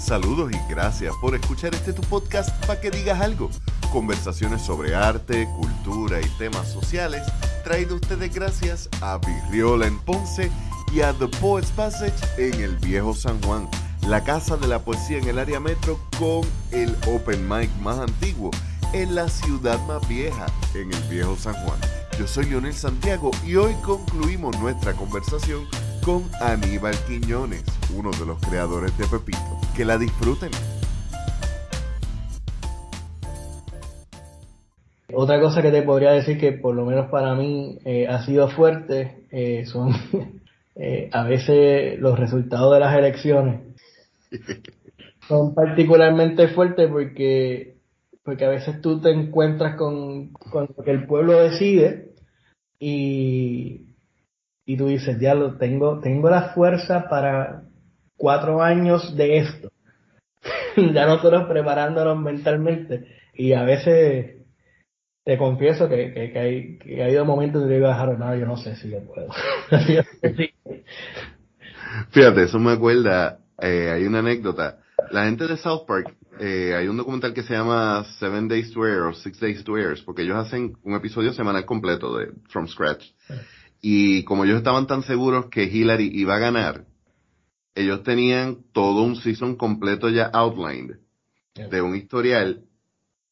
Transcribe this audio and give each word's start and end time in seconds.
Saludos 0.00 0.50
y 0.50 0.72
gracias 0.72 1.14
por 1.20 1.34
escuchar 1.34 1.74
este 1.74 1.92
tu 1.92 2.00
podcast 2.02 2.48
para 2.64 2.80
que 2.80 2.90
digas 2.90 3.20
algo. 3.20 3.50
Conversaciones 3.92 4.62
sobre 4.62 4.94
arte, 4.94 5.46
cultura 5.56 6.20
y 6.20 6.28
temas 6.38 6.72
sociales, 6.72 7.22
traído 7.64 7.96
ustedes 7.96 8.34
gracias 8.34 8.88
a 9.02 9.18
Virriola 9.18 9.86
en 9.86 9.98
Ponce 9.98 10.50
y 10.92 11.02
a 11.02 11.12
The 11.12 11.28
Poets 11.28 11.70
Passage 11.72 12.14
en 12.38 12.60
el 12.60 12.76
Viejo 12.78 13.14
San 13.14 13.40
Juan, 13.42 13.68
la 14.08 14.24
casa 14.24 14.56
de 14.56 14.68
la 14.68 14.78
poesía 14.78 15.18
en 15.18 15.28
el 15.28 15.38
área 15.38 15.60
metro 15.60 16.00
con 16.18 16.48
el 16.72 16.96
open 17.06 17.46
mic 17.46 17.70
más 17.80 17.98
antiguo 17.98 18.50
en 18.92 19.14
la 19.14 19.28
ciudad 19.28 19.78
más 19.86 20.06
vieja, 20.08 20.46
en 20.74 20.92
el 20.92 21.02
Viejo 21.04 21.36
San 21.36 21.54
Juan. 21.64 21.78
Yo 22.18 22.26
soy 22.26 22.46
Leonel 22.46 22.74
Santiago 22.74 23.30
y 23.46 23.56
hoy 23.56 23.74
concluimos 23.84 24.58
nuestra 24.58 24.94
conversación 24.94 25.68
con 26.04 26.24
Aníbal 26.40 26.94
Quiñones, 27.06 27.64
uno 27.96 28.10
de 28.12 28.26
los 28.26 28.40
creadores 28.40 28.96
de 28.96 29.06
Pepito. 29.06 29.60
Que 29.76 29.84
la 29.84 29.98
disfruten. 29.98 30.50
Otra 35.12 35.40
cosa 35.40 35.62
que 35.62 35.70
te 35.70 35.82
podría 35.82 36.12
decir 36.12 36.38
que 36.38 36.52
por 36.52 36.74
lo 36.74 36.86
menos 36.86 37.10
para 37.10 37.34
mí 37.34 37.78
eh, 37.84 38.06
ha 38.06 38.24
sido 38.24 38.48
fuerte 38.48 39.26
eh, 39.30 39.66
son 39.66 39.92
eh, 40.76 41.10
a 41.12 41.24
veces 41.24 41.98
los 41.98 42.18
resultados 42.18 42.72
de 42.74 42.80
las 42.80 42.96
elecciones. 42.96 43.60
Son 45.28 45.54
particularmente 45.54 46.48
fuertes 46.48 46.90
porque, 46.90 47.76
porque 48.24 48.44
a 48.44 48.48
veces 48.48 48.80
tú 48.80 49.00
te 49.00 49.10
encuentras 49.12 49.76
con, 49.76 50.32
con 50.32 50.68
lo 50.76 50.82
que 50.82 50.90
el 50.90 51.06
pueblo 51.06 51.38
decide 51.38 52.14
y, 52.80 53.89
y 54.70 54.76
tú 54.76 54.86
dices, 54.86 55.18
diablo, 55.18 55.56
tengo, 55.56 55.98
tengo 55.98 56.30
la 56.30 56.50
fuerza 56.54 57.08
para 57.08 57.64
cuatro 58.16 58.62
años 58.62 59.16
de 59.16 59.38
esto. 59.38 59.72
ya 60.76 61.06
nosotros 61.06 61.48
preparándonos 61.48 62.22
mentalmente. 62.22 63.04
Y 63.34 63.52
a 63.52 63.64
veces 63.64 64.36
te 65.24 65.36
confieso 65.36 65.88
que, 65.88 66.12
que, 66.12 66.38
hay, 66.38 66.78
que 66.78 67.02
ha 67.02 67.06
habido 67.06 67.24
momentos 67.24 67.66
de 67.66 67.74
digo, 67.74 67.88
no, 67.88 68.36
yo 68.36 68.46
no 68.46 68.56
sé 68.58 68.76
si 68.76 68.90
yo 68.90 69.00
puedo. 69.00 69.26
Fíjate, 72.10 72.44
eso 72.44 72.60
me 72.60 72.70
acuerda, 72.70 73.40
eh, 73.60 73.90
hay 73.92 74.04
una 74.04 74.20
anécdota. 74.20 74.78
La 75.10 75.24
gente 75.24 75.48
de 75.48 75.56
South 75.56 75.84
Park, 75.84 76.14
eh, 76.38 76.76
hay 76.76 76.86
un 76.86 76.96
documental 76.96 77.34
que 77.34 77.42
se 77.42 77.54
llama 77.54 78.04
Seven 78.20 78.46
Days 78.46 78.70
to 78.70 78.86
Air 78.86 79.00
o 79.00 79.14
Six 79.14 79.40
Days 79.40 79.64
to 79.64 79.76
Air, 79.76 79.98
porque 80.06 80.22
ellos 80.22 80.36
hacen 80.36 80.76
un 80.84 80.94
episodio 80.94 81.32
semanal 81.32 81.64
completo 81.64 82.16
de 82.16 82.28
From 82.50 82.68
Scratch. 82.68 83.04
Y 83.80 84.24
como 84.24 84.44
ellos 84.44 84.58
estaban 84.58 84.86
tan 84.86 85.02
seguros 85.02 85.46
que 85.46 85.64
Hillary 85.64 86.10
iba 86.12 86.36
a 86.36 86.38
ganar, 86.38 86.84
ellos 87.74 88.02
tenían 88.02 88.58
todo 88.72 89.02
un 89.02 89.16
season 89.16 89.56
completo 89.56 90.08
ya 90.08 90.26
outlined 90.32 90.96
de 91.54 91.82
un 91.82 91.96
historial 91.96 92.64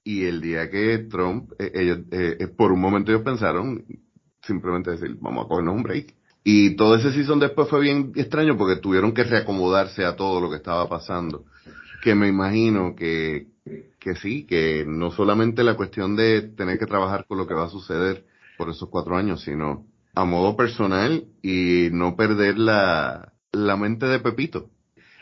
y 0.05 0.25
el 0.25 0.41
día 0.41 0.71
que 0.71 0.99
Trump, 1.11 1.53
eh, 1.59 1.71
ellos, 1.75 1.99
eh, 2.11 2.37
eh, 2.41 2.47
por 2.49 2.73
un 2.73 2.81
momento 2.81 3.11
ellos 3.11 3.23
pensaron 3.23 3.85
simplemente 4.43 4.91
decir, 4.91 5.19
vamos 5.21 5.45
a 5.45 5.49
cogernos 5.49 5.75
un 5.75 5.83
break. 5.83 6.15
Y 6.43 6.77
todo 6.77 6.97
ese 6.97 7.13
season 7.13 7.39
después 7.39 7.69
fue 7.69 7.81
bien 7.81 8.13
extraño 8.15 8.57
porque 8.57 8.81
tuvieron 8.81 9.13
que 9.13 9.25
reacomodarse 9.25 10.07
a 10.07 10.17
todo 10.17 10.41
lo 10.41 10.49
que 10.49 10.57
estaba 10.57 10.89
pasando. 10.89 11.45
Que 12.03 12.15
me 12.15 12.29
imagino 12.29 12.95
que, 12.97 13.49
que 13.99 14.15
sí, 14.15 14.47
que 14.47 14.87
no 14.87 15.11
solamente 15.11 15.63
la 15.63 15.75
cuestión 15.75 16.17
de 16.17 16.41
tener 16.41 16.79
que 16.79 16.87
trabajar 16.87 17.27
con 17.27 17.37
lo 17.37 17.47
que 17.47 17.53
va 17.53 17.67
a 17.67 17.71
suceder 17.71 18.25
por 18.57 18.71
esos 18.71 18.89
cuatro 18.89 19.15
años, 19.15 19.43
sino 19.43 19.85
a 20.19 20.25
modo 20.25 20.57
personal 20.57 21.27
y 21.43 21.91
no 21.93 22.17
perder 22.17 22.59
la, 22.59 23.35
la 23.53 23.77
mente 23.77 24.07
de 24.07 24.19
Pepito. 24.19 24.69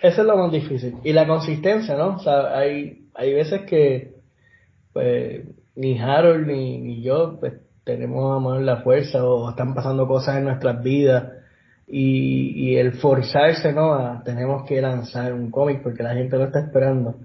Eso 0.03 0.22
es 0.22 0.27
lo 0.27 0.38
más 0.38 0.50
difícil. 0.50 0.94
Y 1.05 1.12
la 1.12 1.27
consistencia, 1.27 1.97
¿no? 1.98 2.16
O 2.16 2.19
sea, 2.19 2.56
hay, 2.56 3.06
hay 3.14 3.34
veces 3.34 3.62
que 3.69 4.14
pues 4.94 5.44
ni 5.75 5.98
Harold 5.98 6.47
ni, 6.47 6.78
ni 6.78 7.03
yo 7.03 7.38
pues 7.38 7.53
tenemos 7.84 8.56
a 8.56 8.60
la 8.60 8.78
fuerza 8.78 9.22
o 9.22 9.50
están 9.50 9.75
pasando 9.75 10.09
cosas 10.09 10.38
en 10.38 10.44
nuestras 10.44 10.82
vidas 10.82 11.31
y, 11.87 12.70
y 12.70 12.76
el 12.76 12.93
forzarse, 12.94 13.75
¿no? 13.75 14.22
tenemos 14.25 14.66
que 14.66 14.81
lanzar 14.81 15.34
un 15.34 15.50
cómic 15.50 15.82
porque 15.82 16.03
la 16.03 16.15
gente 16.15 16.38
lo 16.38 16.44
está 16.44 16.60
esperando. 16.60 17.16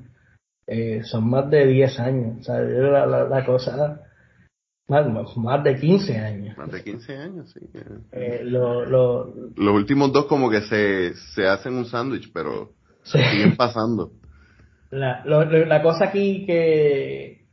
Eh, 0.67 1.03
son 1.05 1.29
más 1.29 1.49
de 1.49 1.67
10 1.67 1.99
años. 2.01 2.37
O 2.41 2.43
sea, 2.43 2.59
la, 2.59 3.05
la 3.05 3.45
cosa 3.45 4.10
más, 4.91 5.37
más 5.37 5.63
de 5.63 5.79
15 5.79 6.17
años. 6.17 6.57
Más 6.57 6.71
de 6.71 6.83
15 6.83 7.17
años, 7.17 7.51
sí. 7.51 7.59
Eh, 8.11 8.41
lo, 8.43 8.85
lo, 8.85 9.33
Los 9.55 9.75
últimos 9.75 10.11
dos 10.11 10.25
como 10.25 10.49
que 10.49 10.61
se, 10.61 11.13
se 11.33 11.47
hacen 11.47 11.75
un 11.75 11.85
sándwich, 11.85 12.31
pero 12.33 12.73
siguen 13.03 13.55
pasando. 13.55 14.11
La, 14.89 15.23
la 15.25 15.81
cosa 15.81 16.05
aquí 16.05 16.45
que 16.45 17.47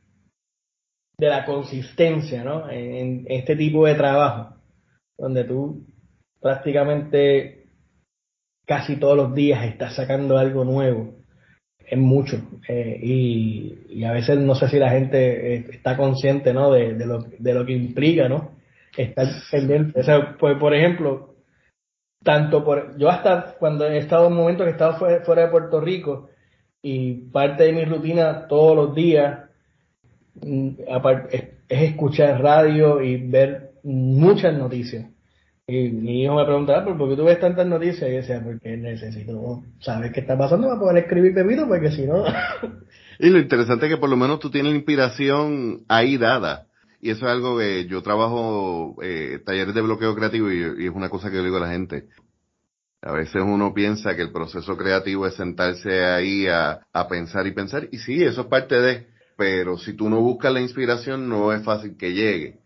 de 1.17 1.29
la 1.29 1.45
consistencia, 1.45 2.43
¿no? 2.43 2.69
En, 2.69 2.95
en, 2.95 3.27
este 3.29 3.55
tipo 3.55 3.87
de 3.87 3.95
trabajo, 3.95 4.57
donde 5.17 5.45
tú 5.45 5.87
prácticamente 6.41 7.71
casi 8.67 8.97
todos 8.97 9.17
los 9.17 9.35
días 9.35 9.65
estás 9.65 9.95
sacando 9.95 10.37
algo 10.37 10.65
nuevo 10.65 11.18
es 11.91 11.99
mucho. 11.99 12.41
Eh, 12.69 13.01
y, 13.03 14.05
a 14.05 14.13
veces 14.13 14.39
no 14.39 14.55
sé 14.55 14.69
si 14.69 14.79
la 14.79 14.91
gente 14.91 15.55
eh, 15.55 15.67
está 15.73 15.97
consciente, 15.97 16.53
¿no? 16.53 16.71
De, 16.71 16.95
de, 16.95 17.07
lo, 17.07 17.25
de 17.39 17.55
lo 17.55 17.67
que 17.67 17.73
implica, 17.73 18.29
¿no? 18.29 18.53
Estar 18.97 19.27
pendiente. 19.51 20.01
O 20.01 20.03
sea, 20.03 20.37
pues, 20.39 20.57
por 20.59 20.75
ejemplo, 20.75 21.35
tanto 22.23 22.65
por, 22.65 22.97
yo 22.99 23.09
hasta 23.09 23.55
cuando 23.59 23.87
he 23.87 23.99
estado 23.99 24.27
en 24.27 24.33
un 24.33 24.39
momento 24.39 24.65
que 24.65 24.71
he 24.71 24.73
estado 24.73 24.99
fuera, 24.99 25.25
fuera 25.25 25.43
de 25.43 25.51
Puerto 25.51 25.81
Rico 25.81 26.31
y 26.83 27.15
parte 27.31 27.65
de 27.65 27.73
mi 27.73 27.85
rutina 27.85 28.47
todos 28.47 28.77
los 28.77 28.95
días 28.95 29.49
mm, 30.43 30.71
es 31.69 31.83
escuchar 31.83 32.41
radio 32.41 33.03
y 33.03 33.17
ver 33.17 33.73
muchas 33.83 34.55
noticias 34.55 35.07
y 35.71 35.91
mi 35.91 36.23
hijo 36.25 36.35
me 36.35 36.47
preguntaba, 36.47 36.83
¿por 36.97 37.11
qué 37.11 37.17
tú 37.17 37.25
ves 37.25 37.41
tantas 37.41 37.67
noticias? 37.67 38.09
Y 38.09 38.13
yo 38.15 38.21
decía, 38.21 38.43
porque 38.43 38.75
necesito 38.79 39.63
saber 39.81 40.13
qué 40.13 40.21
está 40.21 40.39
pasando 40.39 40.67
para 40.67 40.81
poder 40.81 41.05
escribir 41.05 41.35
Pepito, 41.35 41.69
porque 41.69 41.91
si 41.91 42.07
no... 42.07 42.25
y 43.19 43.29
lo 43.29 43.39
interesante 43.39 43.85
es 43.85 43.93
que 43.93 44.01
por 44.01 44.09
lo 44.09 44.17
menos 44.17 44.41
tú 44.41 44.51
tienes 44.51 44.73
la 44.73 44.79
inspiración 44.79 45.85
ahí 45.87 46.17
dada. 46.17 46.69
Y 47.03 47.11
eso 47.11 47.27
es 47.27 47.33
algo 47.33 47.59
que 47.59 47.87
yo 47.87 48.03
trabajo 48.03 48.97
eh, 49.03 49.41
talleres 49.45 49.75
de 49.75 49.83
bloqueo 49.83 50.15
creativo 50.15 50.51
y, 50.51 50.87
es 50.87 50.91
una 50.91 51.11
cosa 51.11 51.31
que 51.31 51.37
yo 51.37 51.45
digo 51.45 51.59
a 51.59 51.61
la 51.61 51.71
gente. 51.71 52.09
A 53.03 53.13
veces 53.13 53.43
uno 53.45 53.75
piensa 53.75 54.17
que 54.17 54.23
el 54.23 54.33
proceso 54.33 54.75
creativo 54.75 55.27
es 55.27 55.35
sentarse 55.35 56.03
ahí 56.03 56.47
a, 56.47 56.81
a 56.95 57.09
pensar 57.09 57.47
y 57.47 57.53
pensar. 57.53 57.89
Y 57.93 57.99
sí, 57.99 58.23
eso 58.23 58.41
es 58.41 58.47
parte 58.47 58.81
de... 58.81 59.07
Pero 59.37 59.77
si 59.77 59.93
tú 59.93 60.09
no 60.09 60.19
buscas 60.23 60.51
la 60.51 60.63
inspiración, 60.63 61.29
no 61.29 61.53
es 61.53 61.63
fácil 61.63 61.99
que 61.99 62.15
llegue. 62.15 62.61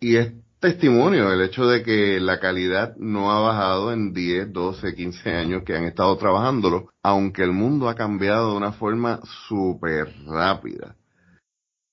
Y 0.00 0.16
es 0.16 0.32
testimonio 0.62 1.32
el 1.32 1.42
hecho 1.42 1.66
de 1.66 1.82
que 1.82 2.20
la 2.20 2.38
calidad 2.38 2.96
no 2.96 3.32
ha 3.32 3.40
bajado 3.40 3.92
en 3.92 4.14
10, 4.14 4.52
12, 4.52 4.94
15 4.94 5.30
años 5.34 5.62
que 5.64 5.76
han 5.76 5.84
estado 5.84 6.16
trabajándolo, 6.16 6.88
aunque 7.02 7.42
el 7.42 7.50
mundo 7.50 7.88
ha 7.88 7.96
cambiado 7.96 8.52
de 8.52 8.58
una 8.58 8.72
forma 8.72 9.20
súper 9.48 10.14
rápida, 10.24 10.94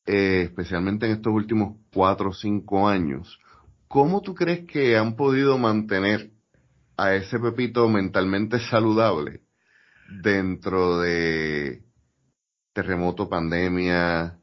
eh, 0.06 0.44
especialmente 0.44 1.08
en 1.08 1.14
estos 1.14 1.34
últimos 1.34 1.78
4 1.92 2.30
o 2.30 2.34
5 2.34 2.88
años. 2.88 3.40
¿Cómo 3.88 4.22
tú 4.22 4.36
crees 4.36 4.68
que 4.68 4.96
han 4.96 5.16
podido 5.16 5.58
mantener 5.58 6.30
a 6.96 7.16
ese 7.16 7.40
Pepito 7.40 7.90
mentalmente 7.90 8.60
saludable 8.70 9.42
dentro 10.22 11.00
de 11.00 11.82
terremoto, 12.74 13.28
pandemia, 13.28 14.38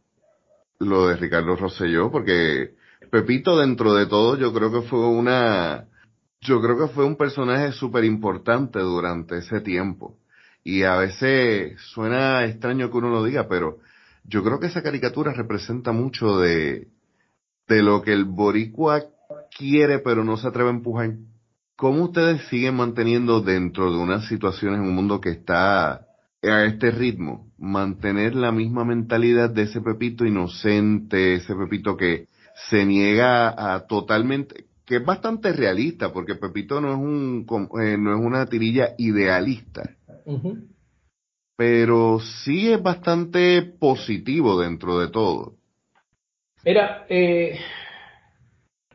lo 0.80 1.06
de 1.06 1.16
Ricardo 1.16 1.54
Rosselló? 1.54 2.10
Porque 2.10 2.75
Pepito 3.10 3.58
dentro 3.58 3.94
de 3.94 4.06
todo 4.06 4.36
yo 4.36 4.52
creo 4.52 4.72
que 4.72 4.88
fue 4.88 5.06
una, 5.06 5.86
yo 6.40 6.60
creo 6.60 6.78
que 6.78 6.94
fue 6.94 7.04
un 7.04 7.16
personaje 7.16 7.72
súper 7.72 8.04
importante 8.04 8.78
durante 8.78 9.38
ese 9.38 9.60
tiempo. 9.60 10.18
Y 10.64 10.82
a 10.82 10.96
veces 10.96 11.80
suena 11.92 12.44
extraño 12.44 12.90
que 12.90 12.96
uno 12.96 13.10
lo 13.10 13.24
diga, 13.24 13.48
pero 13.48 13.78
yo 14.24 14.42
creo 14.42 14.58
que 14.58 14.66
esa 14.66 14.82
caricatura 14.82 15.32
representa 15.32 15.92
mucho 15.92 16.38
de, 16.38 16.88
de 17.68 17.82
lo 17.82 18.02
que 18.02 18.12
el 18.12 18.24
boricua 18.24 19.04
quiere 19.56 20.00
pero 20.00 20.24
no 20.24 20.36
se 20.36 20.48
atreve 20.48 20.70
a 20.70 20.72
empujar. 20.72 21.14
¿Cómo 21.76 22.04
ustedes 22.04 22.42
siguen 22.48 22.76
manteniendo 22.76 23.42
dentro 23.42 23.92
de 23.92 23.98
unas 23.98 24.26
situaciones 24.28 24.80
en 24.80 24.86
un 24.86 24.94
mundo 24.94 25.20
que 25.20 25.30
está 25.30 26.06
a 26.42 26.64
este 26.64 26.90
ritmo, 26.90 27.52
mantener 27.58 28.34
la 28.34 28.52
misma 28.52 28.84
mentalidad 28.84 29.50
de 29.50 29.62
ese 29.62 29.80
Pepito 29.80 30.24
inocente, 30.24 31.34
ese 31.34 31.54
Pepito 31.54 31.96
que, 31.96 32.28
se 32.56 32.84
niega 32.86 33.74
a 33.74 33.86
totalmente, 33.86 34.66
que 34.84 34.96
es 34.96 35.04
bastante 35.04 35.52
realista, 35.52 36.12
porque 36.12 36.36
Pepito 36.36 36.80
no 36.80 36.92
es 36.92 36.98
un 36.98 37.46
eh, 37.80 37.96
no 37.98 38.18
es 38.18 38.24
una 38.24 38.46
tirilla 38.46 38.94
idealista. 38.98 39.96
Pero 41.56 42.18
sí 42.20 42.72
es 42.72 42.82
bastante 42.82 43.62
positivo 43.62 44.60
dentro 44.60 44.98
de 44.98 45.08
todo. 45.08 45.54
Mira, 46.64 47.06
eh, 47.08 47.58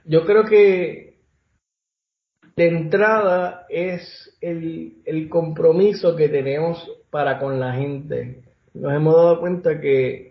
yo 0.05 0.25
creo 0.25 0.43
que 0.45 1.19
de 2.55 2.67
entrada 2.67 3.65
es 3.69 4.37
el, 4.41 5.01
el 5.05 5.29
compromiso 5.29 6.15
que 6.15 6.29
tenemos 6.29 6.85
para 7.09 7.39
con 7.39 7.59
la 7.59 7.73
gente. 7.73 8.43
Nos 8.73 8.93
hemos 8.93 9.15
dado 9.15 9.39
cuenta 9.39 9.79
que 9.79 10.30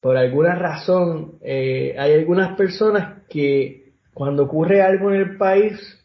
por 0.00 0.16
alguna 0.16 0.54
razón 0.54 1.38
eh, 1.42 1.94
hay 1.98 2.14
algunas 2.14 2.56
personas 2.56 3.22
que 3.28 3.92
cuando 4.14 4.44
ocurre 4.44 4.82
algo 4.82 5.10
en 5.10 5.20
el 5.20 5.36
país 5.36 6.04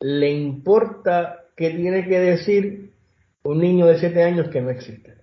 le 0.00 0.30
importa 0.30 1.44
qué 1.56 1.70
tiene 1.70 2.06
que 2.06 2.20
decir 2.20 2.92
un 3.42 3.58
niño 3.60 3.86
de 3.86 3.98
7 3.98 4.22
años 4.22 4.48
que 4.48 4.60
no 4.60 4.70
existe. 4.70 5.14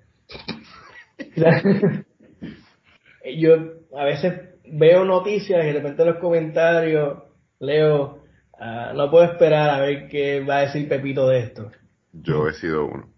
Yo 3.37 3.55
a 3.97 4.03
veces 4.05 4.33
veo 4.65 5.05
noticias 5.05 5.63
y 5.63 5.67
de 5.67 5.73
repente 5.73 6.01
en 6.01 6.09
los 6.09 6.17
comentarios 6.17 7.23
leo, 7.59 8.23
ah, 8.59 8.93
no 8.95 9.09
puedo 9.09 9.25
esperar 9.25 9.69
a 9.69 9.79
ver 9.79 10.07
qué 10.09 10.41
va 10.41 10.57
a 10.57 10.61
decir 10.61 10.87
Pepito 10.89 11.27
de 11.27 11.39
esto. 11.39 11.71
Yo 12.11 12.47
he 12.47 12.53
sido 12.53 12.85
uno. 12.85 13.09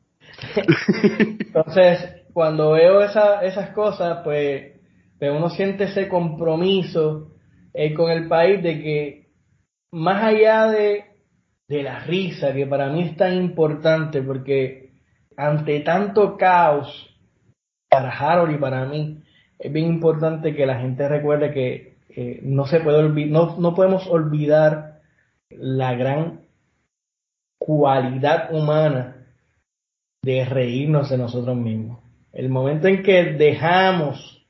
Entonces, 1.20 2.17
cuando 2.38 2.74
veo 2.74 3.02
esa, 3.02 3.42
esas 3.42 3.72
cosas, 3.72 4.20
pues, 4.24 4.74
pues, 5.18 5.32
uno 5.32 5.50
siente 5.50 5.86
ese 5.86 6.08
compromiso 6.08 7.32
eh, 7.74 7.96
con 7.96 8.12
el 8.12 8.28
país 8.28 8.62
de 8.62 8.80
que 8.80 9.30
más 9.92 10.24
allá 10.24 10.68
de, 10.68 11.06
de 11.68 11.82
la 11.82 11.98
risa, 12.02 12.54
que 12.54 12.68
para 12.68 12.90
mí 12.90 13.02
es 13.02 13.18
tan 13.18 13.34
importante, 13.34 14.22
porque 14.22 14.92
ante 15.36 15.80
tanto 15.80 16.38
caos, 16.38 17.10
para 17.90 18.12
Harold 18.12 18.54
y 18.54 18.60
para 18.60 18.86
mí, 18.86 19.24
es 19.58 19.74
bien 19.74 19.88
importante 19.88 20.56
que 20.56 20.68
la 20.68 20.80
gente 20.80 21.10
recuerde 21.10 21.52
que 21.52 21.98
no 22.44 22.68
se 22.68 22.82
puede 22.82 23.10
no, 23.26 23.58
no 23.58 23.74
podemos 23.74 24.06
olvidar 24.06 25.02
la 25.50 25.96
gran 25.96 26.42
cualidad 27.58 28.54
humana 28.54 29.26
de 30.22 30.46
reírnos 30.46 31.10
de 31.10 31.18
nosotros 31.18 31.58
mismos. 31.58 32.07
El 32.38 32.50
momento 32.50 32.88
en 32.88 33.02
que 33.02 33.34
dejamos 33.34 34.46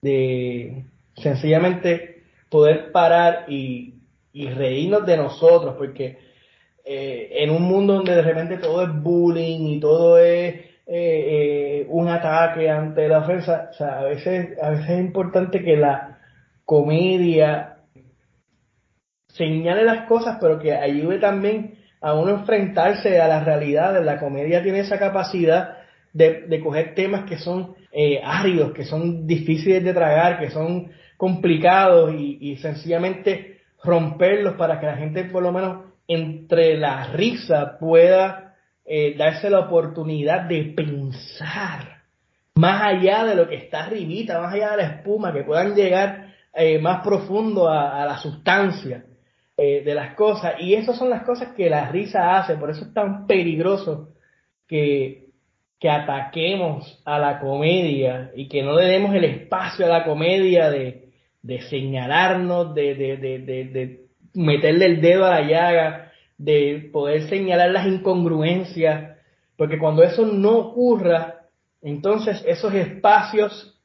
de 0.00 0.86
sencillamente 1.14 2.24
poder 2.50 2.90
parar 2.90 3.44
y, 3.46 3.94
reírnos 4.34 5.06
de 5.06 5.18
nosotros, 5.18 5.76
porque 5.78 6.18
eh, 6.84 7.28
en 7.30 7.50
un 7.50 7.62
mundo 7.62 7.94
donde 7.94 8.16
de 8.16 8.22
repente 8.22 8.58
todo 8.58 8.82
es 8.82 8.92
bullying 8.92 9.68
y 9.68 9.78
todo 9.78 10.18
es 10.18 10.54
eh, 10.54 10.66
eh, 10.88 11.86
un 11.88 12.08
ataque 12.08 12.68
ante 12.68 13.06
la 13.06 13.20
ofensa. 13.20 13.68
O 13.70 13.74
sea, 13.74 14.00
a 14.00 14.04
veces, 14.06 14.58
a 14.60 14.70
veces 14.70 14.90
es 14.90 14.98
importante 14.98 15.62
que 15.62 15.76
la 15.76 16.18
comedia 16.64 17.76
señale 19.28 19.84
las 19.84 20.08
cosas, 20.08 20.38
pero 20.40 20.58
que 20.58 20.72
ayude 20.72 21.20
también 21.20 21.78
a 22.00 22.14
uno 22.14 22.32
enfrentarse 22.32 23.20
a 23.20 23.28
la 23.28 23.44
realidad. 23.44 24.02
La 24.02 24.18
comedia 24.18 24.60
tiene 24.60 24.80
esa 24.80 24.98
capacidad 24.98 25.81
de, 26.12 26.42
de 26.42 26.60
coger 26.60 26.94
temas 26.94 27.24
que 27.24 27.38
son 27.38 27.74
eh, 27.92 28.20
áridos, 28.22 28.72
que 28.72 28.84
son 28.84 29.26
difíciles 29.26 29.82
de 29.84 29.94
tragar, 29.94 30.38
que 30.38 30.50
son 30.50 30.90
complicados 31.16 32.14
y, 32.14 32.38
y 32.40 32.56
sencillamente 32.56 33.60
romperlos 33.82 34.54
para 34.54 34.78
que 34.80 34.86
la 34.86 34.96
gente 34.96 35.24
por 35.24 35.42
lo 35.42 35.52
menos 35.52 35.84
entre 36.08 36.76
la 36.76 37.04
risa 37.08 37.78
pueda 37.78 38.54
eh, 38.84 39.14
darse 39.16 39.48
la 39.48 39.60
oportunidad 39.60 40.42
de 40.42 40.74
pensar 40.76 42.02
más 42.54 42.82
allá 42.82 43.24
de 43.24 43.34
lo 43.34 43.48
que 43.48 43.54
está 43.54 43.84
arribita, 43.84 44.40
más 44.40 44.52
allá 44.52 44.72
de 44.72 44.76
la 44.78 44.88
espuma, 44.88 45.32
que 45.32 45.44
puedan 45.44 45.74
llegar 45.74 46.34
eh, 46.52 46.78
más 46.78 47.02
profundo 47.02 47.68
a, 47.68 48.04
la 48.04 48.18
sustancia 48.18 49.04
eh, 49.56 49.82
de 49.84 49.94
las 49.94 50.14
cosas. 50.14 50.54
Y 50.58 50.74
esas 50.74 50.98
son 50.98 51.08
las 51.08 51.22
cosas 51.22 51.54
que 51.56 51.70
la 51.70 51.88
risa 51.90 52.36
hace, 52.36 52.56
por 52.56 52.70
eso 52.70 52.84
es 52.84 52.92
tan 52.92 53.26
peligroso 53.26 54.10
que, 54.66 55.21
que 55.82 55.90
ataquemos 55.90 57.02
a 57.04 57.18
la 57.18 57.40
comedia 57.40 58.30
y 58.36 58.46
que 58.48 58.62
no 58.62 58.76
le 58.76 58.84
demos 58.84 59.12
el 59.16 59.24
espacio 59.24 59.84
a 59.84 59.88
la 59.88 60.04
comedia 60.04 60.70
de, 60.70 61.08
de 61.42 61.60
señalarnos, 61.62 62.72
de, 62.72 62.94
de, 62.94 63.16
de, 63.16 64.00
meterle 64.32 64.86
el 64.86 65.00
dedo 65.00 65.26
a 65.26 65.40
la 65.40 65.42
llaga, 65.42 66.12
de 66.38 66.88
poder 66.92 67.28
señalar 67.28 67.72
las 67.72 67.88
incongruencias, 67.88 69.16
porque 69.56 69.76
cuando 69.76 70.04
eso 70.04 70.24
no 70.24 70.56
ocurra, 70.56 71.46
entonces 71.82 72.44
esos 72.46 72.72
espacios, 72.74 73.76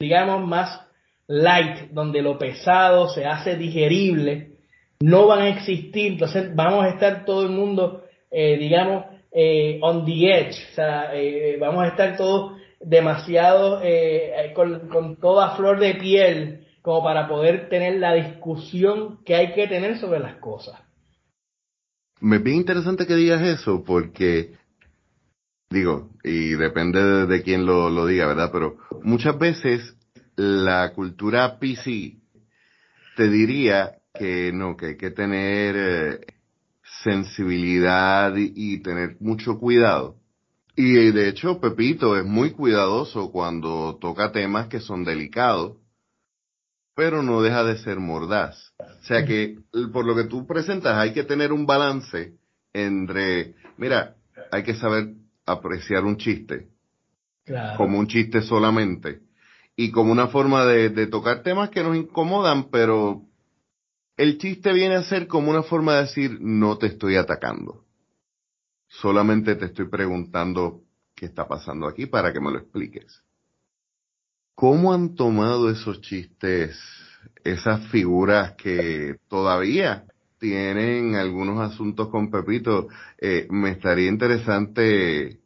digamos, 0.00 0.48
más 0.48 0.80
light, 1.26 1.90
donde 1.90 2.22
lo 2.22 2.38
pesado 2.38 3.10
se 3.10 3.26
hace 3.26 3.56
digerible, 3.56 4.52
no 5.00 5.26
van 5.26 5.42
a 5.42 5.48
existir, 5.50 6.12
entonces 6.12 6.56
vamos 6.56 6.86
a 6.86 6.88
estar 6.88 7.26
todo 7.26 7.42
el 7.42 7.50
mundo, 7.50 8.04
eh, 8.30 8.56
digamos, 8.56 9.04
eh, 9.34 9.78
on 9.82 10.04
the 10.04 10.30
edge, 10.30 10.56
o 10.72 10.74
sea, 10.74 11.14
eh, 11.14 11.56
vamos 11.58 11.84
a 11.84 11.88
estar 11.88 12.16
todos 12.16 12.60
demasiado 12.80 13.80
con, 14.54 14.88
con 14.88 15.16
toda 15.16 15.56
flor 15.56 15.78
de 15.78 15.94
piel 15.94 16.66
como 16.82 17.04
para 17.04 17.28
poder 17.28 17.68
tener 17.68 18.00
la 18.00 18.12
discusión 18.14 19.22
que 19.24 19.36
hay 19.36 19.54
que 19.54 19.68
tener 19.68 19.98
sobre 19.98 20.18
las 20.18 20.36
cosas. 20.36 20.80
Me 22.20 22.36
es 22.36 22.46
interesante 22.46 23.06
que 23.06 23.14
digas 23.14 23.42
eso 23.42 23.82
porque, 23.84 24.54
digo, 25.70 26.10
y 26.22 26.50
depende 26.50 27.26
de, 27.26 27.42
quién 27.42 27.66
lo, 27.66 27.88
lo 27.90 28.06
diga, 28.06 28.26
¿verdad? 28.26 28.50
Pero 28.52 28.76
muchas 29.02 29.38
veces 29.38 29.96
la 30.36 30.92
cultura 30.92 31.58
PC 31.58 32.16
te 33.16 33.28
diría 33.28 33.98
que 34.14 34.52
no, 34.52 34.76
que 34.76 34.86
hay 34.86 34.96
que 34.96 35.10
tener 35.10 35.74
eh, 35.76 36.20
sensibilidad 37.02 38.34
y, 38.36 38.78
tener 38.82 39.16
mucho 39.20 39.58
cuidado. 39.58 40.16
Y 40.74 41.10
de 41.12 41.28
hecho, 41.28 41.60
Pepito 41.60 42.16
es 42.16 42.24
muy 42.24 42.52
cuidadoso 42.52 43.30
cuando 43.30 43.98
toca 44.00 44.32
temas 44.32 44.68
que 44.68 44.80
son 44.80 45.04
delicados, 45.04 45.76
pero 46.94 47.22
no 47.22 47.42
deja 47.42 47.64
de 47.64 47.78
ser 47.78 47.98
mordaz. 47.98 48.72
O 48.78 49.04
sea 49.04 49.24
que, 49.24 49.58
por 49.92 50.06
lo 50.06 50.14
que 50.14 50.24
tú 50.24 50.46
presentas, 50.46 50.96
hay 50.96 51.12
que 51.12 51.24
tener 51.24 51.52
un 51.52 51.66
balance 51.66 52.34
entre, 52.72 53.54
mira, 53.76 54.16
hay 54.50 54.62
que 54.62 54.74
saber 54.74 55.14
apreciar 55.44 56.04
un 56.04 56.16
chiste, 56.16 56.68
como 57.76 57.98
un 57.98 58.06
chiste 58.06 58.40
solamente, 58.42 59.20
y 59.76 59.90
como 59.90 60.12
una 60.12 60.28
forma 60.28 60.64
de, 60.64 60.90
de 60.90 61.06
tocar 61.06 61.42
temas 61.42 61.70
que 61.70 61.82
nos 61.82 61.96
incomodan, 61.96 62.70
pero 62.70 63.22
el 64.16 64.38
chiste 64.38 64.72
viene 64.72 64.96
a 64.96 65.02
ser 65.02 65.26
como 65.26 65.50
una 65.50 65.62
forma 65.62 65.94
de 65.94 66.02
decir, 66.02 66.38
no 66.40 66.78
te 66.78 66.86
estoy 66.86 67.16
atacando, 67.16 67.84
solamente 68.88 69.56
te 69.56 69.66
estoy 69.66 69.88
preguntando 69.88 70.82
qué 71.14 71.26
está 71.26 71.46
pasando 71.48 71.86
aquí 71.86 72.06
para 72.06 72.32
que 72.32 72.40
me 72.40 72.50
lo 72.50 72.58
expliques. 72.58 73.22
¿Cómo 74.54 74.92
han 74.92 75.14
tomado 75.14 75.70
esos 75.70 76.00
chistes 76.00 76.78
esas 77.44 77.86
figuras 77.88 78.54
que 78.54 79.16
todavía 79.28 80.04
tienen 80.38 81.14
algunos 81.14 81.60
asuntos 81.60 82.08
con 82.08 82.30
Pepito, 82.30 82.88
eh, 83.18 83.46
me 83.50 83.70
estaría 83.70 84.08
interesante 84.08 85.40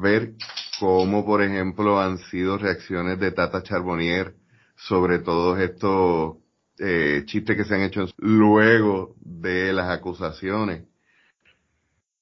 ver 0.00 0.34
cómo, 0.80 1.24
por 1.24 1.42
ejemplo, 1.42 2.00
han 2.00 2.18
sido 2.18 2.56
reacciones 2.56 3.18
de 3.20 3.32
Tata 3.32 3.62
Charbonnier 3.62 4.34
sobre 4.76 5.18
todos 5.18 5.60
estos 5.60 6.36
eh, 6.78 7.22
chistes 7.26 7.56
que 7.56 7.64
se 7.64 7.74
han 7.74 7.82
hecho 7.82 8.06
luego 8.18 9.14
de 9.20 9.72
las 9.72 9.88
acusaciones. 9.90 10.84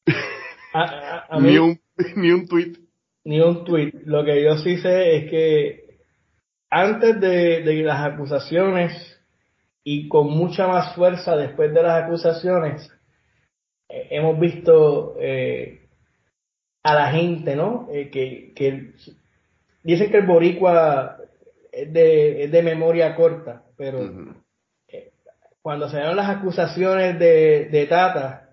ni, 1.41 1.59
un, 1.59 1.79
ni 2.17 2.31
un 2.31 2.47
tweet. 2.47 2.73
Ni 3.25 3.41
un 3.41 3.65
tweet. 3.65 3.93
Lo 4.05 4.25
que 4.25 4.43
yo 4.43 4.59
sí 4.59 4.77
sé 4.79 5.17
es 5.17 5.31
que 5.31 5.85
antes 6.71 7.21
de, 7.21 7.83
las 7.85 8.13
acusaciones 8.13 8.93
y 9.85 10.09
con 10.09 10.31
mucha 10.31 10.67
más 10.67 10.95
fuerza 10.95 11.37
después 11.37 11.73
de 11.73 11.83
las 11.83 12.05
acusaciones, 12.05 12.91
eh, 13.89 14.09
hemos 14.11 14.41
visto 14.41 15.17
eh, 15.21 15.89
a 16.83 16.95
la 16.95 17.13
gente, 17.13 17.55
¿no? 17.55 17.89
Eh, 17.93 18.11
que, 18.11 18.93
dicen 19.83 20.11
que 20.11 20.19
el 20.19 20.27
boricua 20.27 21.19
es 21.71 21.93
de, 21.93 22.63
memoria 22.65 23.15
corta, 23.15 23.65
pero 23.77 24.44
cuando 25.65 25.89
se 25.89 25.97
dieron 25.97 26.17
las 26.17 26.29
acusaciones 26.29 27.19
de, 27.19 27.71
de 27.73 27.87
Tata, 27.87 28.51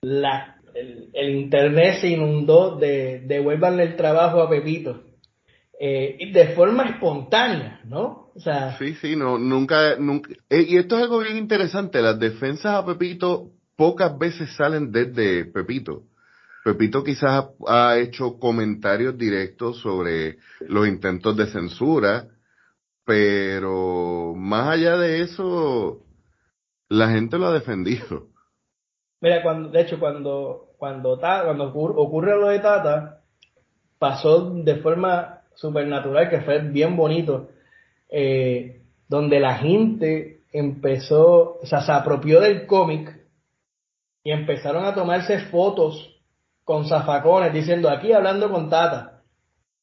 el, 0.00 1.36
internet 1.36 1.98
se 2.00 2.08
inundó 2.08 2.76
de 2.76 3.20
devuélvanle 3.26 3.82
el 3.82 3.96
trabajo 3.96 4.40
a 4.40 4.48
Pepito 4.48 5.02
eh, 5.78 6.30
de 6.32 6.54
forma 6.54 6.84
espontánea, 6.84 7.82
¿no? 7.84 8.30
O 8.34 8.40
sea, 8.40 8.78
sí, 8.78 8.94
sí, 8.94 9.14
no, 9.14 9.36
nunca, 9.36 9.96
nunca. 9.98 10.30
Eh, 10.48 10.64
y 10.70 10.78
esto 10.78 10.96
es 10.96 11.02
algo 11.02 11.18
bien 11.18 11.36
interesante. 11.36 12.00
Las 12.00 12.18
defensas 12.18 12.76
a 12.76 12.86
Pepito 12.86 13.50
pocas 13.76 14.16
veces 14.16 14.56
salen 14.56 14.90
desde 14.90 15.44
Pepito. 15.44 16.04
Pepito 16.64 17.04
quizás 17.04 17.44
ha, 17.68 17.98
hecho 17.98 18.38
comentarios 18.38 19.18
directos 19.18 19.80
sobre 19.80 20.38
los 20.60 20.88
intentos 20.88 21.36
de 21.36 21.46
censura, 21.48 22.24
pero 23.04 24.32
más 24.34 24.68
allá 24.70 24.96
de 24.96 25.20
eso, 25.20 26.06
la 26.92 27.08
gente 27.08 27.38
lo 27.38 27.46
ha 27.46 27.52
defendido. 27.52 28.28
Mira, 29.20 29.42
cuando, 29.42 29.70
de 29.70 29.80
hecho, 29.80 29.98
cuando, 29.98 30.72
cuando, 30.76 31.18
cuando 31.18 31.64
ocurre, 31.72 32.36
lo 32.36 32.48
de 32.48 32.58
Tata, 32.58 33.20
pasó 33.98 34.50
de 34.50 34.76
forma 34.76 35.40
supernatural, 35.54 36.28
que 36.28 36.40
fue 36.40 36.58
bien 36.58 36.96
bonito, 36.96 37.48
eh, 38.10 38.82
donde 39.08 39.40
la 39.40 39.54
gente 39.54 40.42
empezó, 40.52 41.60
o 41.62 41.66
sea, 41.66 41.80
se 41.80 41.92
apropió 41.92 42.40
del 42.40 42.66
cómic 42.66 43.20
y 44.24 44.32
empezaron 44.32 44.84
a 44.84 44.94
tomarse 44.94 45.38
fotos 45.46 46.20
con 46.64 46.86
zafacones 46.86 47.52
diciendo 47.54 47.88
aquí 47.88 48.12
hablando 48.12 48.50
con 48.50 48.68
Tata. 48.68 49.22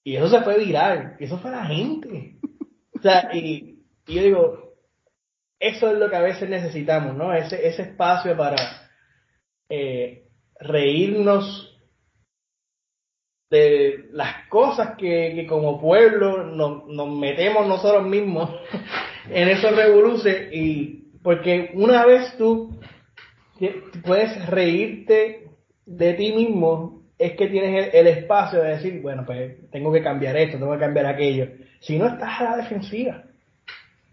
Y 0.04 0.16
eso 0.16 0.30
se 0.30 0.42
fue 0.42 0.60
viral, 0.60 1.16
y 1.20 1.26
eso 1.26 1.38
fue 1.40 1.52
la 1.52 1.66
gente. 1.66 2.36
O 2.96 3.02
sea, 3.02 3.30
y, 3.34 3.80
yo 4.06 4.22
digo, 4.22 4.69
eso 5.60 5.92
es 5.92 5.98
lo 5.98 6.10
que 6.10 6.16
a 6.16 6.22
veces 6.22 6.50
necesitamos, 6.50 7.16
¿no? 7.16 7.34
Ese, 7.34 7.68
ese 7.68 7.84
espacio 7.84 8.36
para 8.38 8.56
eh, 9.70 10.28
reírnos 10.60 11.66
de 13.50 14.10
las 14.12 14.48
cosas 14.48 14.96
que, 14.98 15.46
como 15.50 15.82
pueblo 15.82 16.44
nos, 16.44 16.86
nos, 16.88 17.10
metemos 17.18 17.68
nosotros 17.68 18.06
mismos 18.08 18.52
en 19.30 19.50
esos 19.50 19.76
revoluces 19.76 20.54
y 20.54 21.00
porque 21.24 21.72
una 21.74 22.06
vez 22.06 22.38
tú 22.38 22.80
puedes 24.04 24.46
reírte 24.48 25.50
de 25.86 26.14
ti 26.14 26.32
mismo, 26.32 27.04
es 27.18 27.34
que 27.34 27.48
tienes 27.48 27.94
el, 27.94 28.08
espacio 28.08 28.62
de 28.62 28.70
decir, 28.70 29.02
bueno, 29.02 29.24
pues 29.26 29.70
tengo 29.72 29.92
que 29.92 30.02
cambiar 30.02 30.38
esto, 30.38 30.58
tengo 30.58 30.74
que 30.74 30.80
cambiar 30.80 31.08
aquello. 31.08 31.48
Si 31.82 31.98
no, 31.98 32.08
estás 32.08 32.40
a 32.40 32.44
la 32.44 32.58
defensiva. 32.58 33.24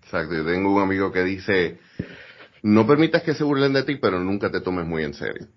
Exacto, 0.06 0.36
yo 0.36 0.44
tengo 0.44 0.72
un 0.72 0.80
amigo 0.80 1.10
que 1.10 1.24
dice, 1.24 1.80
no 2.62 2.86
permitas 2.86 3.24
que 3.24 3.34
se 3.34 3.42
burlen 3.42 3.72
de 3.72 3.82
ti, 3.82 3.96
pero 3.96 4.20
nunca 4.20 4.52
te 4.52 4.60
tomes 4.60 4.86
muy 4.86 5.02
en 5.02 5.14
serio. 5.14 5.48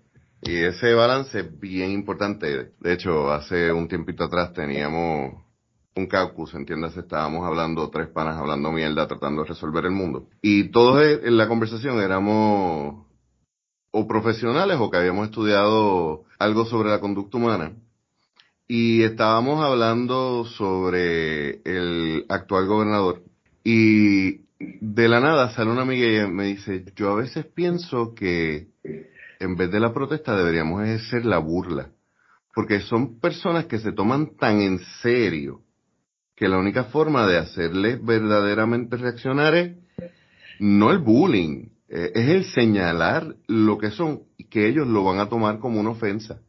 Y 0.42 0.56
ese 0.56 0.92
balance 0.92 1.38
es 1.38 1.60
bien 1.60 1.92
importante. 1.92 2.72
De 2.80 2.92
hecho, 2.92 3.30
hace 3.30 3.72
un 3.72 3.86
tiempito 3.86 4.24
atrás 4.24 4.52
teníamos 4.52 5.34
un 5.94 6.06
caucus, 6.08 6.52
entiendes, 6.54 6.96
estábamos 6.96 7.46
hablando, 7.46 7.90
tres 7.90 8.08
panas 8.08 8.38
hablando 8.38 8.72
mierda, 8.72 9.06
tratando 9.06 9.42
de 9.42 9.50
resolver 9.50 9.84
el 9.84 9.92
mundo. 9.92 10.28
Y 10.42 10.70
todos 10.70 11.00
en 11.00 11.36
la 11.36 11.46
conversación 11.46 12.00
éramos 12.00 13.06
o 13.92 14.08
profesionales 14.08 14.78
o 14.80 14.90
que 14.90 14.96
habíamos 14.96 15.26
estudiado 15.26 16.24
algo 16.40 16.64
sobre 16.64 16.90
la 16.90 16.98
conducta 16.98 17.36
humana. 17.36 17.76
Y 18.66 19.04
estábamos 19.04 19.64
hablando 19.64 20.44
sobre 20.44 21.60
el 21.62 22.26
actual 22.28 22.66
gobernador. 22.66 23.22
Y 23.64 24.39
de 25.00 25.08
la 25.08 25.20
nada 25.20 25.50
sale 25.54 25.70
una 25.70 25.82
amiga 25.82 26.06
y 26.06 26.30
me 26.30 26.44
dice, 26.44 26.84
yo 26.94 27.10
a 27.12 27.16
veces 27.16 27.46
pienso 27.46 28.14
que 28.14 28.68
en 29.38 29.56
vez 29.56 29.70
de 29.70 29.80
la 29.80 29.94
protesta 29.94 30.36
deberíamos 30.36 30.82
ejercer 30.82 31.24
la 31.24 31.38
burla. 31.38 31.90
Porque 32.54 32.80
son 32.80 33.18
personas 33.18 33.64
que 33.64 33.78
se 33.78 33.92
toman 33.92 34.36
tan 34.36 34.60
en 34.60 34.78
serio 35.00 35.62
que 36.36 36.48
la 36.48 36.58
única 36.58 36.84
forma 36.84 37.26
de 37.26 37.38
hacerles 37.38 38.04
verdaderamente 38.04 38.96
reaccionar 38.96 39.54
es 39.54 39.76
no 40.58 40.90
el 40.90 40.98
bullying, 40.98 41.68
eh, 41.88 42.12
es 42.14 42.28
el 42.28 42.44
señalar 42.44 43.36
lo 43.46 43.78
que 43.78 43.90
son, 43.90 44.24
que 44.50 44.68
ellos 44.68 44.86
lo 44.86 45.04
van 45.04 45.18
a 45.20 45.28
tomar 45.28 45.60
como 45.60 45.80
una 45.80 45.90
ofensa. 45.90 46.42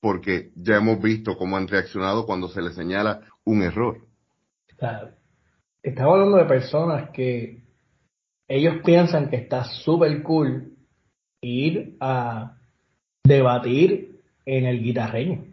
Porque 0.00 0.50
ya 0.56 0.76
hemos 0.76 1.00
visto 1.00 1.36
cómo 1.36 1.56
han 1.56 1.68
reaccionado 1.68 2.26
cuando 2.26 2.48
se 2.48 2.62
les 2.62 2.74
señala 2.74 3.20
un 3.44 3.62
error. 3.62 3.98
Estamos 5.86 6.14
hablando 6.14 6.38
de 6.38 6.46
personas 6.46 7.10
que 7.10 7.62
ellos 8.48 8.78
piensan 8.84 9.30
que 9.30 9.36
está 9.36 9.62
súper 9.62 10.20
cool 10.24 10.72
ir 11.40 11.96
a 12.00 12.56
debatir 13.22 14.18
en 14.44 14.66
el 14.66 14.82
guitarreño. 14.82 15.44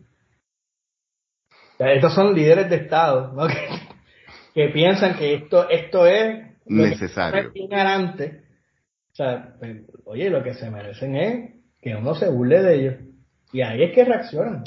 estos 1.78 2.16
son 2.16 2.34
líderes 2.34 2.68
de 2.68 2.78
Estado 2.78 3.48
que, 4.56 4.70
piensan 4.70 5.18
que 5.20 5.36
esto, 5.36 5.70
esto 5.70 6.08
es 6.08 6.44
necesario. 6.66 7.52
O 9.12 9.16
sea, 9.16 9.56
pues, 9.60 9.84
oye, 10.06 10.32
lo 10.32 10.42
que 10.42 10.56
se 10.56 10.72
merecen 10.72 11.16
es 11.16 11.52
que 11.80 11.96
uno 11.96 12.16
se 12.16 12.28
burle 12.28 12.63
de 12.63 12.75
ellos. 12.75 12.96
Y 13.52 13.62
ahí 13.62 13.84
es 13.84 13.94
que 13.94 14.04
reaccionan. 14.04 14.63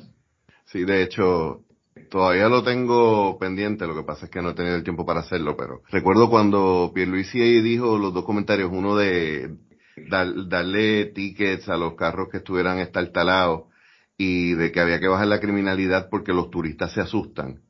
Sí, 0.66 0.84
de 0.84 1.02
hecho, 1.02 1.65
todavía 2.10 2.48
lo 2.48 2.62
tengo 2.62 3.38
pendiente, 3.38 3.86
lo 3.86 3.94
que 3.94 4.02
pasa 4.02 4.26
es 4.26 4.30
que 4.30 4.42
no 4.42 4.50
he 4.50 4.54
tenido 4.54 4.76
el 4.76 4.84
tiempo 4.84 5.06
para 5.06 5.20
hacerlo, 5.20 5.56
pero 5.56 5.82
recuerdo 5.90 6.30
cuando 6.30 6.92
Pierluisi 6.94 7.60
dijo 7.60 7.98
los 7.98 8.14
dos 8.14 8.24
comentarios, 8.24 8.70
uno 8.72 8.96
de 8.96 9.56
darle 10.08 11.06
tickets 11.06 11.68
a 11.68 11.76
los 11.76 11.94
carros 11.94 12.28
que 12.30 12.38
estuvieran 12.38 12.78
estartalados 12.78 13.64
y 14.18 14.52
de 14.52 14.72
que 14.72 14.80
había 14.80 15.00
que 15.00 15.08
bajar 15.08 15.26
la 15.26 15.40
criminalidad 15.40 16.08
porque 16.10 16.32
los 16.32 16.50
turistas 16.50 16.92
se 16.92 17.00
asustan 17.00 17.60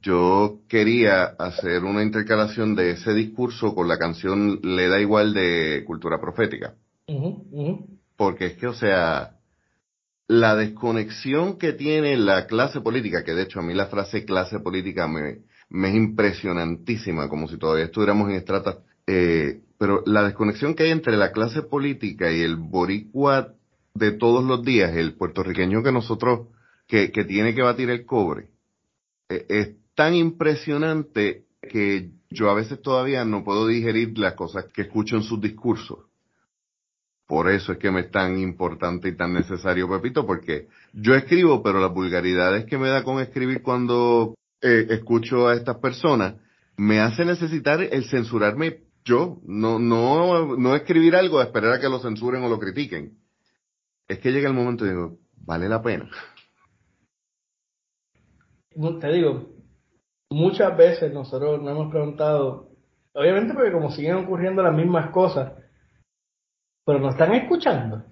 yo 0.00 0.60
quería 0.68 1.24
hacer 1.24 1.84
una 1.84 2.02
intercalación 2.02 2.74
de 2.74 2.92
ese 2.92 3.14
discurso 3.14 3.74
con 3.74 3.88
la 3.88 3.98
canción 3.98 4.60
Le 4.62 4.88
da 4.88 5.00
igual 5.00 5.34
de 5.34 5.84
cultura 5.86 6.20
profética. 6.20 6.74
Porque 8.16 8.46
es 8.46 8.56
que, 8.56 8.66
o 8.66 8.74
sea, 8.74 9.35
la 10.28 10.56
desconexión 10.56 11.58
que 11.58 11.72
tiene 11.72 12.16
la 12.16 12.46
clase 12.46 12.80
política, 12.80 13.24
que 13.24 13.34
de 13.34 13.42
hecho 13.42 13.60
a 13.60 13.62
mí 13.62 13.74
la 13.74 13.86
frase 13.86 14.24
clase 14.24 14.58
política 14.58 15.06
me, 15.06 15.38
es 15.88 15.94
impresionantísima, 15.94 17.28
como 17.28 17.48
si 17.48 17.58
todavía 17.58 17.84
estuviéramos 17.84 18.28
en 18.30 18.36
estratas, 18.36 18.78
eh, 19.06 19.60
pero 19.78 20.02
la 20.06 20.24
desconexión 20.24 20.74
que 20.74 20.84
hay 20.84 20.90
entre 20.90 21.16
la 21.16 21.32
clase 21.32 21.62
política 21.62 22.32
y 22.32 22.40
el 22.40 22.56
boricua 22.56 23.54
de 23.94 24.12
todos 24.12 24.44
los 24.44 24.64
días, 24.64 24.96
el 24.96 25.14
puertorriqueño 25.14 25.82
que 25.82 25.92
nosotros, 25.92 26.48
que, 26.86 27.12
que 27.12 27.24
tiene 27.24 27.54
que 27.54 27.62
batir 27.62 27.90
el 27.90 28.04
cobre, 28.04 28.48
eh, 29.28 29.46
es 29.48 29.70
tan 29.94 30.14
impresionante 30.14 31.44
que 31.62 32.10
yo 32.30 32.50
a 32.50 32.54
veces 32.54 32.82
todavía 32.82 33.24
no 33.24 33.44
puedo 33.44 33.66
digerir 33.66 34.18
las 34.18 34.34
cosas 34.34 34.66
que 34.72 34.82
escucho 34.82 35.16
en 35.16 35.22
sus 35.22 35.40
discursos. 35.40 35.98
Por 37.26 37.50
eso 37.50 37.72
es 37.72 37.78
que 37.78 37.90
me 37.90 38.00
es 38.00 38.10
tan 38.10 38.38
importante 38.38 39.08
y 39.08 39.16
tan 39.16 39.32
necesario, 39.32 39.88
Pepito, 39.88 40.24
porque 40.26 40.68
yo 40.92 41.14
escribo, 41.14 41.62
pero 41.62 41.80
las 41.80 41.92
vulgaridades 41.92 42.66
que 42.66 42.78
me 42.78 42.88
da 42.88 43.02
con 43.02 43.20
escribir 43.20 43.62
cuando 43.62 44.34
eh, 44.62 44.86
escucho 44.90 45.48
a 45.48 45.54
estas 45.54 45.78
personas 45.78 46.34
me 46.76 47.00
hace 47.00 47.24
necesitar 47.24 47.80
el 47.82 48.04
censurarme 48.04 48.86
yo, 49.04 49.38
no, 49.44 49.78
no, 49.78 50.56
no 50.56 50.74
escribir 50.74 51.14
algo 51.14 51.38
a 51.38 51.44
esperar 51.44 51.74
a 51.74 51.80
que 51.80 51.88
lo 51.88 52.00
censuren 52.00 52.42
o 52.42 52.48
lo 52.48 52.58
critiquen. 52.58 53.16
Es 54.08 54.18
que 54.18 54.32
llega 54.32 54.48
el 54.48 54.54
momento 54.54 54.84
y 54.84 54.90
digo, 54.90 55.18
vale 55.36 55.68
la 55.68 55.80
pena. 55.80 56.10
Te 59.00 59.12
digo, 59.12 59.48
muchas 60.30 60.76
veces 60.76 61.12
nosotros 61.12 61.62
nos 61.62 61.70
hemos 61.70 61.90
preguntado, 61.90 62.70
obviamente 63.14 63.54
porque 63.54 63.72
como 63.72 63.90
siguen 63.90 64.16
ocurriendo 64.16 64.62
las 64.62 64.74
mismas 64.76 65.10
cosas, 65.10 65.52
pero 66.86 67.00
nos 67.00 67.14
están 67.14 67.34
escuchando. 67.34 68.04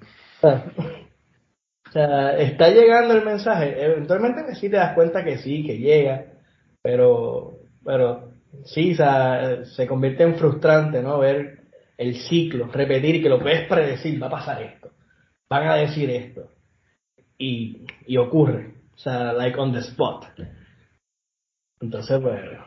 O 0.42 1.92
sea, 1.92 2.36
está 2.38 2.68
llegando 2.70 3.14
el 3.14 3.24
mensaje. 3.24 3.82
Eventualmente 3.82 4.54
sí 4.56 4.68
te 4.68 4.76
das 4.76 4.94
cuenta 4.94 5.22
que 5.24 5.38
sí, 5.38 5.64
que 5.64 5.78
llega, 5.78 6.26
pero, 6.82 7.60
pero 7.84 8.32
sí, 8.64 8.92
o 8.92 8.96
sea, 8.96 9.64
se 9.64 9.86
convierte 9.86 10.24
en 10.24 10.34
frustrante, 10.34 11.00
¿no? 11.02 11.20
Ver 11.20 11.60
el 11.96 12.16
ciclo, 12.16 12.66
repetir 12.66 13.22
que 13.22 13.28
lo 13.28 13.38
puedes 13.38 13.68
predecir, 13.68 14.20
va 14.20 14.26
a 14.26 14.30
pasar 14.30 14.60
esto, 14.60 14.90
van 15.48 15.68
a 15.68 15.76
decir 15.76 16.10
esto, 16.10 16.50
y, 17.38 17.86
y 18.08 18.16
ocurre, 18.16 18.74
o 18.92 18.98
sea, 18.98 19.32
like 19.32 19.56
on 19.56 19.72
the 19.72 19.78
spot. 19.78 20.24
Entonces, 21.80 22.20
bueno. 22.20 22.64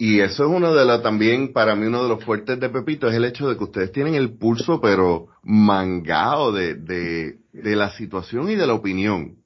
Y 0.00 0.20
eso 0.20 0.44
es 0.44 0.50
uno 0.50 0.72
de 0.72 0.86
los, 0.86 1.02
también 1.02 1.52
para 1.52 1.76
mí 1.76 1.84
uno 1.86 2.02
de 2.02 2.08
los 2.08 2.24
fuertes 2.24 2.58
de 2.58 2.70
Pepito, 2.70 3.06
es 3.06 3.14
el 3.14 3.26
hecho 3.26 3.50
de 3.50 3.58
que 3.58 3.64
ustedes 3.64 3.92
tienen 3.92 4.14
el 4.14 4.32
pulso, 4.38 4.80
pero 4.80 5.26
mangado 5.42 6.52
de, 6.52 6.74
de, 6.74 7.36
de 7.52 7.76
la 7.76 7.90
situación 7.90 8.48
y 8.48 8.56
de 8.56 8.66
la 8.66 8.72
opinión. 8.72 9.36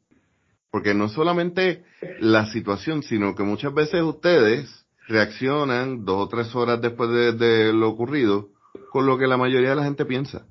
Porque 0.71 0.95
no 0.95 1.09
solamente 1.09 1.83
la 2.21 2.47
situación, 2.47 3.03
sino 3.03 3.35
que 3.35 3.43
muchas 3.43 3.75
veces 3.75 4.01
ustedes 4.03 4.87
reaccionan 5.09 6.05
dos 6.05 6.27
o 6.27 6.29
tres 6.29 6.55
horas 6.55 6.81
después 6.81 7.11
de, 7.11 7.33
de 7.33 7.73
lo 7.73 7.89
ocurrido 7.89 8.51
con 8.93 9.07
lo 9.07 9.19
que 9.19 9.27
la 9.27 9.37
mayoría 9.37 9.71
de 9.71 9.77
la 9.77 9.85
gente 9.85 10.05
piensa 10.05 10.47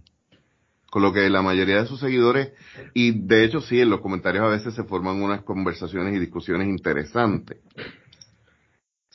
con 0.89 1.01
lo 1.01 1.11
que 1.11 1.27
la 1.27 1.41
mayoría 1.41 1.81
de 1.81 1.87
sus 1.87 1.99
seguidores, 1.99 2.51
y 2.93 3.25
de 3.25 3.45
hecho 3.45 3.61
sí, 3.61 3.81
en 3.81 3.89
los 3.89 3.99
comentarios 3.99 4.45
a 4.45 4.49
veces 4.49 4.75
se 4.75 4.83
forman 4.83 5.23
unas 5.23 5.41
conversaciones 5.41 6.13
y 6.13 6.19
discusiones 6.19 6.67
interesantes. 6.67 7.57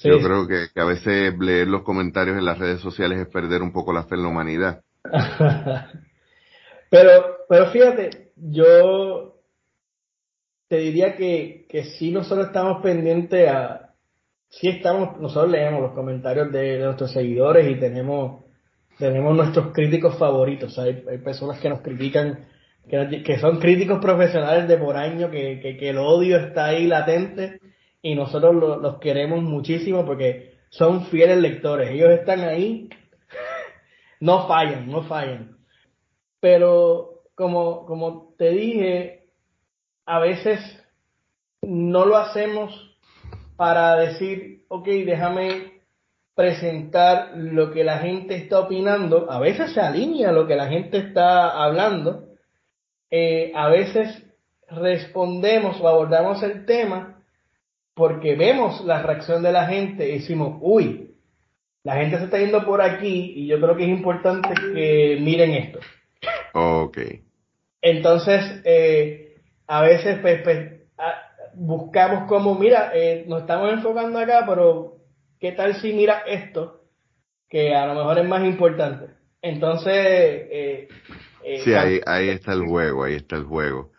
Yo 0.03 0.21
creo 0.21 0.47
que, 0.47 0.81
a 0.81 0.85
veces 0.85 1.37
leer 1.39 1.67
los 1.67 1.83
comentarios 1.83 2.39
en 2.39 2.45
las 2.45 2.59
redes 2.59 2.81
sociales 2.81 3.19
es 3.19 3.27
perder 3.27 3.63
un 3.63 3.73
poco 3.73 3.93
la 3.93 4.05
fe 4.05 4.15
en 4.15 4.23
la 4.23 4.29
humanidad. 4.29 4.83
pero, 6.91 7.39
pero 7.49 7.71
fíjate, 7.71 8.31
yo 8.37 9.35
te 10.69 10.77
diría 10.77 11.17
que, 11.17 11.67
que 11.69 11.85
sí 11.85 12.13
nosotros 12.13 12.49
estamos 12.49 12.81
pendientes 12.83 13.49
a, 13.49 13.95
sí 14.51 14.69
estamos, 14.69 15.19
nosotros 15.21 15.51
leemos 15.51 15.83
los 15.83 15.93
comentarios 15.93 16.53
de, 16.53 16.79
nuestros 16.79 17.13
seguidores 17.13 17.69
y 17.69 17.79
tenemos 17.79 18.45
tenemos 18.99 19.37
nuestros 19.37 19.73
críticos 19.73 20.19
favoritos. 20.19 20.77
Hay, 20.79 21.05
hay 21.09 21.19
personas 21.19 21.61
que 21.61 21.69
nos 21.69 21.83
critican, 21.83 22.49
que, 22.89 23.39
son 23.39 23.61
críticos 23.61 24.01
profesionales 24.01 24.67
de 24.67 24.77
por 24.77 24.97
año, 24.97 25.31
que, 25.31 25.61
que, 25.61 25.89
el 25.89 25.99
odio 25.99 26.37
está 26.37 26.67
ahí 26.67 26.89
latente 26.89 27.61
y 28.03 28.15
nosotros 28.15 28.55
los 28.55 28.99
queremos 28.99 29.43
muchísimo 29.43 30.05
porque 30.05 30.59
son 30.71 31.07
fieles 31.07 31.39
lectores. 31.39 31.91
Ellos 31.91 32.11
están 32.11 32.41
ahí, 32.41 32.89
no 34.21 34.47
fallan, 34.47 34.91
no 34.91 35.03
fallan. 35.05 35.57
Pero 36.41 37.23
como, 37.35 37.87
como 37.87 38.35
te 38.39 38.51
dije, 38.51 39.25
a 40.07 40.21
veces 40.21 40.61
no 41.63 42.05
lo 42.05 42.17
hacemos 42.17 42.97
para 43.57 43.97
decir, 43.97 44.65
ok, 44.69 44.87
déjame 44.87 45.79
presentar 46.35 47.33
lo 47.35 47.73
que 47.73 47.83
la 47.83 47.99
gente 47.99 48.37
está 48.37 48.61
opinando. 48.61 49.31
A 49.31 49.41
veces 49.41 49.73
se 49.73 49.81
alinea 49.81 50.31
lo 50.31 50.47
que 50.47 50.55
la 50.55 50.69
gente 50.69 50.99
está 50.99 51.51
hablando. 51.65 52.29
Eh, 53.11 53.51
a 53.57 53.69
veces 53.69 54.25
respondemos 54.69 55.81
o 55.81 55.89
abordamos 55.89 56.43
el 56.45 56.65
tema 56.65 57.18
porque 57.99 58.37
vemos 58.37 58.85
la 58.85 59.03
reacción 59.03 59.43
de 59.43 59.51
la 59.51 59.67
gente 59.67 60.09
y 60.09 60.21
decimos, 60.21 60.59
uy, 60.61 61.17
la 61.83 61.97
gente 61.97 62.17
se 62.17 62.25
está 62.25 62.39
yendo 62.39 62.65
por 62.65 62.81
aquí 62.81 63.33
y 63.35 63.49
yo 63.49 63.61
creo 63.61 63.77
que 63.77 63.83
es 63.83 63.89
importante 63.89 64.51
que 64.73 65.19
miren 65.21 65.51
esto. 65.51 65.81
Ok. 66.55 66.99
Entonces, 67.83 68.63
eh, 68.65 69.35
a 69.67 69.83
veces 69.83 70.21
pues, 70.21 70.43
pues 70.43 70.71
buscamos 71.55 72.29
como, 72.29 72.55
mira, 72.55 72.93
eh, 72.95 73.25
nos 73.27 73.41
estamos 73.41 73.73
enfocando 73.73 74.21
acá, 74.21 74.45
pero 74.47 74.99
¿qué 75.41 75.51
tal 75.51 75.75
si 75.75 75.93
mira 75.93 76.23
esto? 76.25 76.85
Que 77.49 77.75
a 77.75 77.85
lo 77.87 77.97
mejor 77.97 78.21
es 78.21 78.29
más 78.29 78.45
importante. 78.45 79.07
Entonces, 79.43 79.93
eh, 79.93 80.89
eh 81.43 81.61
sí, 81.65 81.75
ahí, 81.75 82.01
ahí 82.07 82.29
está 82.29 82.53
el 82.53 82.65
juego, 82.65 83.03
ahí 83.03 83.17
está 83.17 83.35
el 83.35 83.45
juego. 83.45 83.91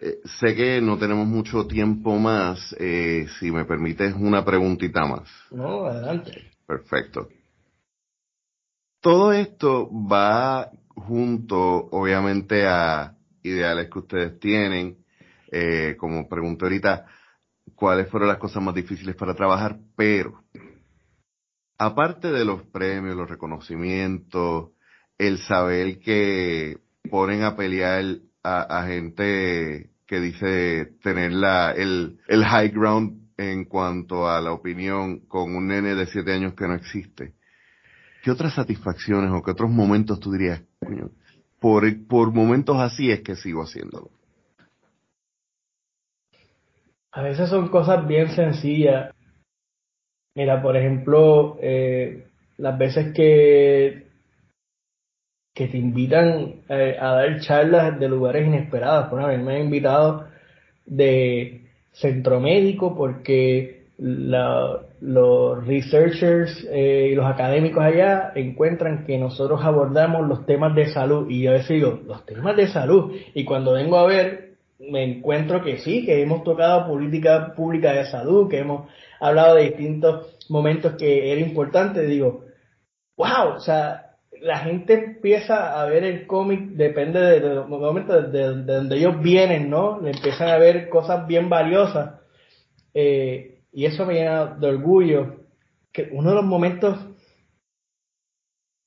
Eh, 0.00 0.20
sé 0.40 0.54
que 0.54 0.80
no 0.80 0.96
tenemos 0.98 1.26
mucho 1.26 1.66
tiempo 1.66 2.18
más. 2.18 2.74
Eh, 2.78 3.26
si 3.38 3.50
me 3.50 3.64
permites 3.64 4.14
una 4.14 4.44
preguntita 4.44 5.04
más. 5.06 5.28
No, 5.50 5.86
adelante. 5.86 6.50
Perfecto. 6.66 7.28
Todo 9.00 9.32
esto 9.32 9.88
va 9.90 10.70
junto, 10.94 11.58
obviamente, 11.90 12.66
a 12.66 13.16
ideales 13.42 13.88
que 13.90 13.98
ustedes 13.98 14.38
tienen. 14.40 14.98
Eh, 15.50 15.96
como 15.98 16.28
pregunté 16.28 16.66
ahorita, 16.66 17.06
cuáles 17.74 18.08
fueron 18.08 18.28
las 18.28 18.38
cosas 18.38 18.62
más 18.62 18.74
difíciles 18.74 19.14
para 19.16 19.34
trabajar, 19.34 19.78
pero 19.96 20.42
aparte 21.78 22.30
de 22.30 22.44
los 22.44 22.62
premios, 22.64 23.16
los 23.16 23.30
reconocimientos, 23.30 24.70
el 25.16 25.38
saber 25.38 26.00
que 26.00 26.78
ponen 27.10 27.42
a 27.44 27.56
pelear 27.56 28.04
a, 28.48 28.86
gente 28.86 29.90
que 30.06 30.20
dice 30.20 30.92
tener 31.02 31.32
la, 31.32 31.72
el, 31.72 32.18
el 32.28 32.44
high 32.44 32.70
ground 32.70 33.28
en 33.36 33.64
cuanto 33.64 34.28
a 34.28 34.40
la 34.40 34.52
opinión 34.52 35.20
con 35.20 35.54
un 35.54 35.68
nene 35.68 35.94
de 35.94 36.06
siete 36.06 36.32
años 36.32 36.54
que 36.54 36.66
no 36.66 36.74
existe. 36.74 37.34
¿Qué 38.22 38.30
otras 38.30 38.54
satisfacciones 38.54 39.30
o 39.32 39.42
qué 39.42 39.52
otros 39.52 39.70
momentos 39.70 40.18
tú 40.18 40.32
dirías, 40.32 40.62
por, 41.60 41.84
por 42.06 42.32
momentos 42.32 42.76
así 42.78 43.10
es 43.10 43.20
que 43.20 43.36
sigo 43.36 43.62
haciéndolo? 43.62 44.10
A 47.12 47.22
veces 47.22 47.48
son 47.48 47.68
cosas 47.68 48.06
bien 48.06 48.28
sencillas. 48.30 49.14
Mira, 50.34 50.60
por 50.62 50.76
ejemplo, 50.76 51.58
eh, 51.60 52.28
las 52.58 52.78
veces 52.78 53.12
que 53.14 54.07
que 55.58 55.66
te 55.66 55.76
invitan 55.76 56.54
eh, 56.68 56.96
a 57.00 57.14
dar 57.14 57.40
charlas 57.40 57.98
de 57.98 58.08
lugares 58.08 58.46
inesperados. 58.46 59.08
Por 59.08 59.20
ejemplo, 59.20 59.44
me 59.44 59.56
han 59.56 59.64
invitado 59.64 60.28
de 60.86 61.62
centro 61.90 62.38
médico 62.38 62.94
porque 62.96 63.86
los 63.98 65.66
researchers 65.66 66.64
eh, 66.70 67.08
y 67.10 67.14
los 67.16 67.26
académicos 67.26 67.82
allá 67.82 68.30
encuentran 68.36 69.04
que 69.04 69.18
nosotros 69.18 69.60
abordamos 69.64 70.28
los 70.28 70.46
temas 70.46 70.76
de 70.76 70.92
salud. 70.92 71.28
Y 71.28 71.42
yo 71.42 71.58
digo, 71.68 71.98
los 72.06 72.24
temas 72.24 72.56
de 72.56 72.68
salud 72.68 73.12
y 73.34 73.44
cuando 73.44 73.72
vengo 73.72 73.98
a 73.98 74.06
ver 74.06 74.50
me 74.78 75.02
encuentro 75.02 75.60
que 75.64 75.78
sí, 75.78 76.06
que 76.06 76.22
hemos 76.22 76.44
tocado 76.44 76.86
política 76.86 77.52
pública 77.56 77.92
de 77.94 78.06
salud, 78.06 78.48
que 78.48 78.60
hemos 78.60 78.88
hablado 79.18 79.56
de 79.56 79.64
distintos 79.64 80.36
momentos 80.48 80.94
que 80.96 81.32
era 81.32 81.40
importante, 81.40 82.02
digo, 82.02 82.44
wow, 83.16 83.56
o 83.56 83.60
sea, 83.60 84.07
la 84.42 84.58
gente 84.58 84.94
empieza 84.94 85.80
a 85.80 85.86
ver 85.86 86.04
el 86.04 86.26
cómic, 86.26 86.60
depende 86.70 87.20
de, 87.20 87.40
de, 87.40 88.74
donde 88.74 88.96
ellos 88.96 89.20
vienen, 89.22 89.70
¿no? 89.70 90.00
Le 90.00 90.10
empiezan 90.10 90.48
a 90.48 90.58
ver 90.58 90.88
cosas 90.88 91.26
bien 91.26 91.48
valiosas. 91.48 92.20
Eh, 92.94 93.60
y 93.72 93.84
eso 93.86 94.06
me 94.06 94.14
llena 94.14 94.46
de 94.46 94.66
orgullo. 94.66 95.36
Que 95.92 96.08
uno 96.12 96.30
de 96.30 96.36
los 96.36 96.44
momentos, 96.44 96.98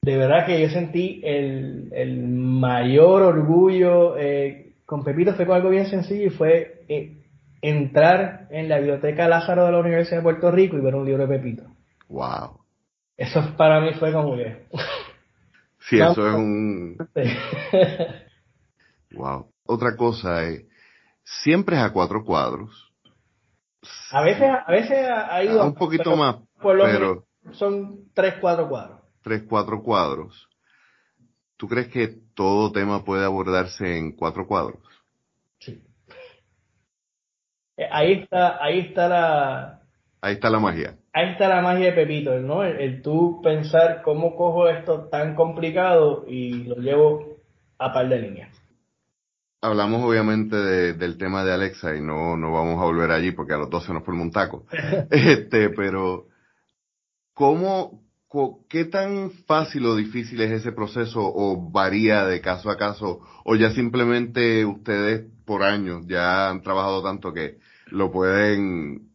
de 0.01 0.17
verdad 0.17 0.45
que 0.45 0.61
yo 0.61 0.69
sentí 0.69 1.21
el, 1.23 2.27
mayor 2.27 3.23
orgullo 3.23 4.17
eh, 4.17 4.75
con 4.85 5.03
Pepito 5.03 5.33
fue 5.33 5.45
con 5.45 5.55
algo 5.55 5.69
bien 5.69 5.87
sencillo 5.87 6.27
y 6.27 6.29
fue 6.29 6.83
eh, 6.87 7.23
entrar 7.61 8.47
en 8.51 8.69
la 8.69 8.77
biblioteca 8.77 9.27
Lázaro 9.27 9.65
de 9.65 9.71
la 9.71 9.79
Universidad 9.79 10.17
de 10.17 10.23
Puerto 10.23 10.51
Rico 10.51 10.77
y 10.77 10.81
ver 10.81 10.95
un 10.95 11.05
libro 11.05 11.25
de 11.25 11.37
Pepito. 11.37 11.63
Wow. 12.09 12.59
Eso 13.17 13.55
para 13.55 13.79
mí 13.81 13.93
fue 13.99 14.11
como 14.11 14.35
que 14.35 14.65
Sí, 15.81 15.99
eso 15.99 16.27
es 16.27 16.35
un... 16.35 16.97
wow. 19.11 19.51
Otra 19.65 19.95
cosa 19.95 20.43
es, 20.43 20.65
siempre 21.23 21.75
es 21.75 21.81
a 21.81 21.91
cuatro 21.91 22.23
cuadros. 22.23 22.93
A 24.11 24.21
veces, 24.21 24.49
a 24.65 24.71
veces 24.71 25.09
ha 25.09 25.43
ido... 25.43 25.65
un 25.65 25.75
poquito 25.75 26.15
más, 26.15 26.37
pero... 26.61 27.25
Son 27.53 28.11
tres, 28.13 28.35
cuatro 28.39 28.69
cuadros. 28.69 29.01
Tres, 29.23 29.43
cuatro 29.49 29.81
cuadros. 29.81 30.47
¿Tú 31.57 31.67
crees 31.67 31.87
que 31.87 32.19
todo 32.35 32.71
tema 32.71 33.03
puede 33.03 33.25
abordarse 33.25 33.97
en 33.97 34.15
cuatro 34.15 34.47
cuadros? 34.47 34.83
Sí. 35.59 35.83
Eh, 37.77 37.87
ahí 37.91 38.13
está, 38.13 38.63
ahí 38.63 38.79
está 38.79 39.07
la... 39.07 39.80
Ahí 40.21 40.35
está 40.35 40.49
la 40.49 40.59
magia 40.59 40.97
ahí 41.13 41.31
está 41.31 41.47
la 41.47 41.61
magia 41.61 41.87
de 41.87 41.93
Pepito, 41.93 42.39
¿no? 42.39 42.63
El, 42.63 43.01
tú 43.01 43.41
pensar 43.43 44.01
cómo 44.03 44.35
cojo 44.35 44.69
esto 44.69 45.09
tan 45.09 45.35
complicado 45.35 46.25
y 46.27 46.63
lo 46.63 46.75
llevo 46.75 47.37
a 47.77 47.93
par 47.93 48.09
de 48.09 48.19
líneas. 48.19 48.57
Hablamos 49.61 50.03
obviamente 50.03 50.55
del 50.55 51.17
tema 51.17 51.43
de 51.43 51.53
Alexa 51.53 51.95
y 51.95 52.01
no, 52.01 52.35
no 52.35 52.51
vamos 52.51 52.81
a 52.81 52.85
volver 52.85 53.11
allí 53.11 53.31
porque 53.31 53.53
a 53.53 53.57
los 53.57 53.69
dos 53.69 53.85
se 53.85 53.93
nos 53.93 54.03
forma 54.03 54.23
un 54.23 54.31
taco. 54.31 54.65
este, 55.11 55.69
pero 55.69 56.25
¿cómo, 57.33 58.01
qué 58.67 58.85
tan 58.85 59.29
fácil 59.45 59.85
o 59.85 59.95
difícil 59.95 60.41
es 60.41 60.51
ese 60.51 60.71
proceso 60.71 61.19
o 61.21 61.69
varía 61.69 62.25
de 62.25 62.41
caso 62.41 62.71
a 62.71 62.77
caso 62.77 63.19
o 63.45 63.55
ya 63.55 63.69
simplemente 63.71 64.65
ustedes 64.65 65.29
por 65.45 65.61
años 65.61 66.07
ya 66.07 66.49
han 66.49 66.63
trabajado 66.63 67.03
tanto 67.03 67.31
que 67.31 67.57
lo 67.87 68.11
pueden 68.11 69.10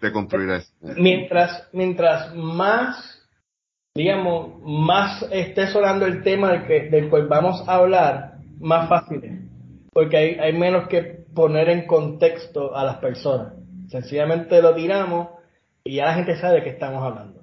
de 0.00 0.12
construir. 0.12 0.62
Mientras, 0.96 1.68
mientras 1.72 2.34
más, 2.34 3.26
digamos, 3.94 4.60
más 4.62 5.26
esté 5.30 5.66
sonando 5.68 6.06
el 6.06 6.22
tema 6.22 6.52
del, 6.52 6.66
que, 6.66 6.88
del 6.90 7.08
cual 7.08 7.26
vamos 7.26 7.66
a 7.68 7.74
hablar, 7.74 8.34
más 8.60 8.88
fácil 8.88 9.24
es. 9.24 9.40
Porque 9.92 10.16
hay, 10.16 10.34
hay 10.34 10.52
menos 10.52 10.88
que 10.88 11.24
poner 11.34 11.68
en 11.68 11.86
contexto 11.86 12.74
a 12.76 12.84
las 12.84 12.96
personas. 12.96 13.54
Sencillamente 13.88 14.60
lo 14.62 14.74
tiramos 14.74 15.28
y 15.84 15.96
ya 15.96 16.06
la 16.06 16.14
gente 16.14 16.36
sabe 16.36 16.56
de 16.56 16.64
qué 16.64 16.70
estamos 16.70 17.02
hablando. 17.02 17.42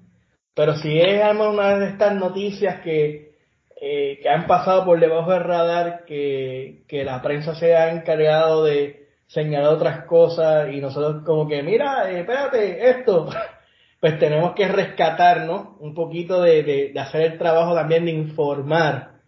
Pero 0.54 0.76
si 0.76 1.00
es 1.00 1.22
una 1.36 1.78
de 1.78 1.88
estas 1.90 2.16
noticias 2.16 2.80
que, 2.82 3.36
eh, 3.82 4.20
que 4.22 4.30
han 4.30 4.48
pasado 4.48 4.86
por 4.86 5.00
debajo 5.00 5.32
del 5.32 5.44
radar, 5.44 6.06
que, 6.06 6.84
que 6.88 7.04
la 7.04 7.22
prensa 7.22 7.56
se 7.56 7.76
ha 7.76 7.92
encargado 7.92 8.64
de, 8.64 9.05
señalar 9.28 9.74
otras 9.74 10.06
cosas 10.06 10.72
y 10.74 10.80
nosotros 10.80 11.24
como 11.26 11.48
que, 11.48 11.64
mira, 11.64 12.12
eh, 12.12 12.22
espérate, 12.22 12.90
esto, 12.90 13.30
pues 14.00 14.20
tenemos 14.20 14.54
que 14.54 14.68
rescatarnos 14.68 15.78
un 15.80 15.94
poquito 15.94 16.42
de, 16.42 16.64
de, 16.64 17.00
hacer 17.00 17.34
el 17.34 17.38
trabajo 17.38 17.74
también 17.74 18.06
de 18.06 18.12
informar 18.12 19.22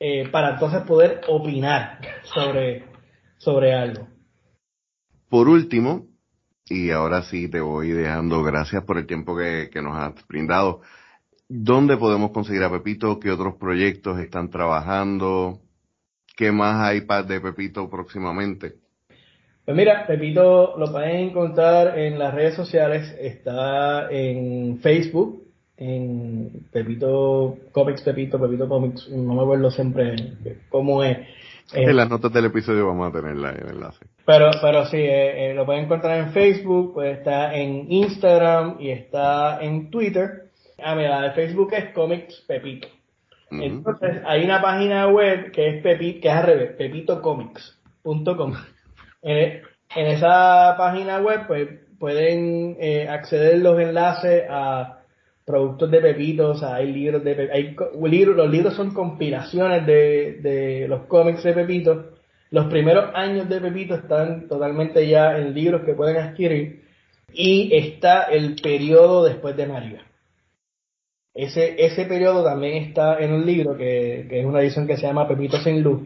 eh, 0.00 0.28
para 0.30 0.54
entonces 0.54 0.82
poder 0.82 1.20
opinar 1.28 2.00
sobre, 2.34 2.84
sobre 3.38 3.74
algo. 3.74 4.08
Por 5.28 5.48
último, 5.48 6.06
y 6.66 6.90
ahora 6.90 7.22
sí 7.22 7.48
te 7.48 7.60
voy 7.60 7.90
dejando 7.90 8.42
gracias 8.42 8.84
por 8.84 8.98
el 8.98 9.06
tiempo 9.06 9.36
que, 9.36 9.68
que 9.72 9.82
nos 9.82 9.96
has 9.96 10.26
brindado. 10.26 10.80
¿Dónde 11.48 11.96
podemos 11.96 12.30
conseguir 12.30 12.62
a 12.62 12.70
Pepito? 12.70 13.20
¿Qué 13.20 13.30
otros 13.30 13.56
proyectos 13.56 14.18
están 14.18 14.48
trabajando? 14.48 15.60
¿Qué 16.36 16.50
más 16.50 16.80
hay 16.80 17.00
de 17.00 17.40
Pepito 17.40 17.88
próximamente? 17.90 18.83
Pues 19.64 19.76
mira, 19.76 20.06
Pepito 20.06 20.74
lo 20.76 20.92
pueden 20.92 21.28
encontrar 21.28 21.98
en 21.98 22.18
las 22.18 22.34
redes 22.34 22.54
sociales, 22.54 23.16
está 23.18 24.10
en 24.10 24.78
Facebook 24.80 25.44
en 25.76 26.66
Pepito 26.70 27.56
Comics, 27.72 28.02
Pepito, 28.02 28.38
Pepito 28.38 28.68
Comics, 28.68 29.08
no 29.08 29.34
me 29.34 29.42
acuerdo 29.42 29.70
siempre 29.70 30.14
cómo 30.68 31.02
es. 31.02 31.18
en 31.72 31.96
las 31.96 32.08
notas 32.08 32.32
del 32.32 32.44
episodio 32.44 32.86
vamos 32.86 33.08
a 33.08 33.12
tener 33.12 33.32
el 33.32 33.70
enlace. 33.70 34.06
Pero, 34.24 34.50
pero 34.60 34.84
sí, 34.86 34.98
eh, 34.98 35.50
eh, 35.50 35.54
lo 35.54 35.66
pueden 35.66 35.84
encontrar 35.84 36.18
en 36.18 36.32
Facebook, 36.32 36.94
pues 36.94 37.18
está 37.18 37.54
en 37.54 37.90
Instagram 37.90 38.76
y 38.80 38.90
está 38.90 39.62
en 39.62 39.90
Twitter. 39.90 40.50
Ah, 40.82 40.94
mira, 40.94 41.22
de 41.22 41.30
Facebook 41.32 41.72
es 41.72 41.92
Comics 41.92 42.44
Pepito. 42.46 42.88
Entonces, 43.50 44.20
hay 44.26 44.44
una 44.44 44.60
página 44.60 45.08
web 45.08 45.52
que 45.52 45.68
es 45.68 45.82
Pepito, 45.82 46.20
que 46.22 46.28
es 46.28 46.34
al 46.34 46.46
revés, 46.46 46.72
pepitocomics.com. 46.76 48.54
En, 49.24 49.62
en 49.96 50.06
esa 50.06 50.76
página 50.78 51.18
web, 51.18 51.46
pues, 51.48 51.68
pueden 51.98 52.76
eh, 52.80 53.08
acceder 53.08 53.58
los 53.58 53.80
enlaces 53.80 54.44
a 54.48 55.00
productos 55.44 55.90
de 55.90 56.00
Pepito, 56.00 56.54
hay 56.66 56.92
libros 56.92 57.22
de 57.22 57.50
hay 57.52 57.76
libros, 58.08 58.36
los 58.36 58.50
libros 58.50 58.74
son 58.74 58.94
compilaciones 58.94 59.86
de, 59.86 60.38
de 60.40 60.88
los 60.88 61.06
cómics 61.06 61.42
de 61.42 61.52
Pepito. 61.52 62.10
Los 62.50 62.66
primeros 62.66 63.10
años 63.14 63.48
de 63.48 63.60
Pepito 63.60 63.94
están 63.94 64.48
totalmente 64.48 65.06
ya 65.06 65.36
en 65.36 65.52
libros 65.54 65.82
que 65.84 65.94
pueden 65.94 66.16
adquirir 66.16 66.84
y 67.32 67.74
está 67.74 68.24
el 68.24 68.56
periodo 68.62 69.24
después 69.24 69.56
de 69.56 69.66
María. 69.66 70.02
Ese, 71.34 71.84
ese 71.84 72.04
periodo 72.06 72.44
también 72.44 72.84
está 72.84 73.18
en 73.18 73.32
un 73.32 73.44
libro 73.44 73.76
que, 73.76 74.26
que 74.28 74.40
es 74.40 74.46
una 74.46 74.60
edición 74.60 74.86
que 74.86 74.96
se 74.96 75.02
llama 75.02 75.26
Pepito 75.26 75.58
sin 75.58 75.82
luz. 75.82 76.02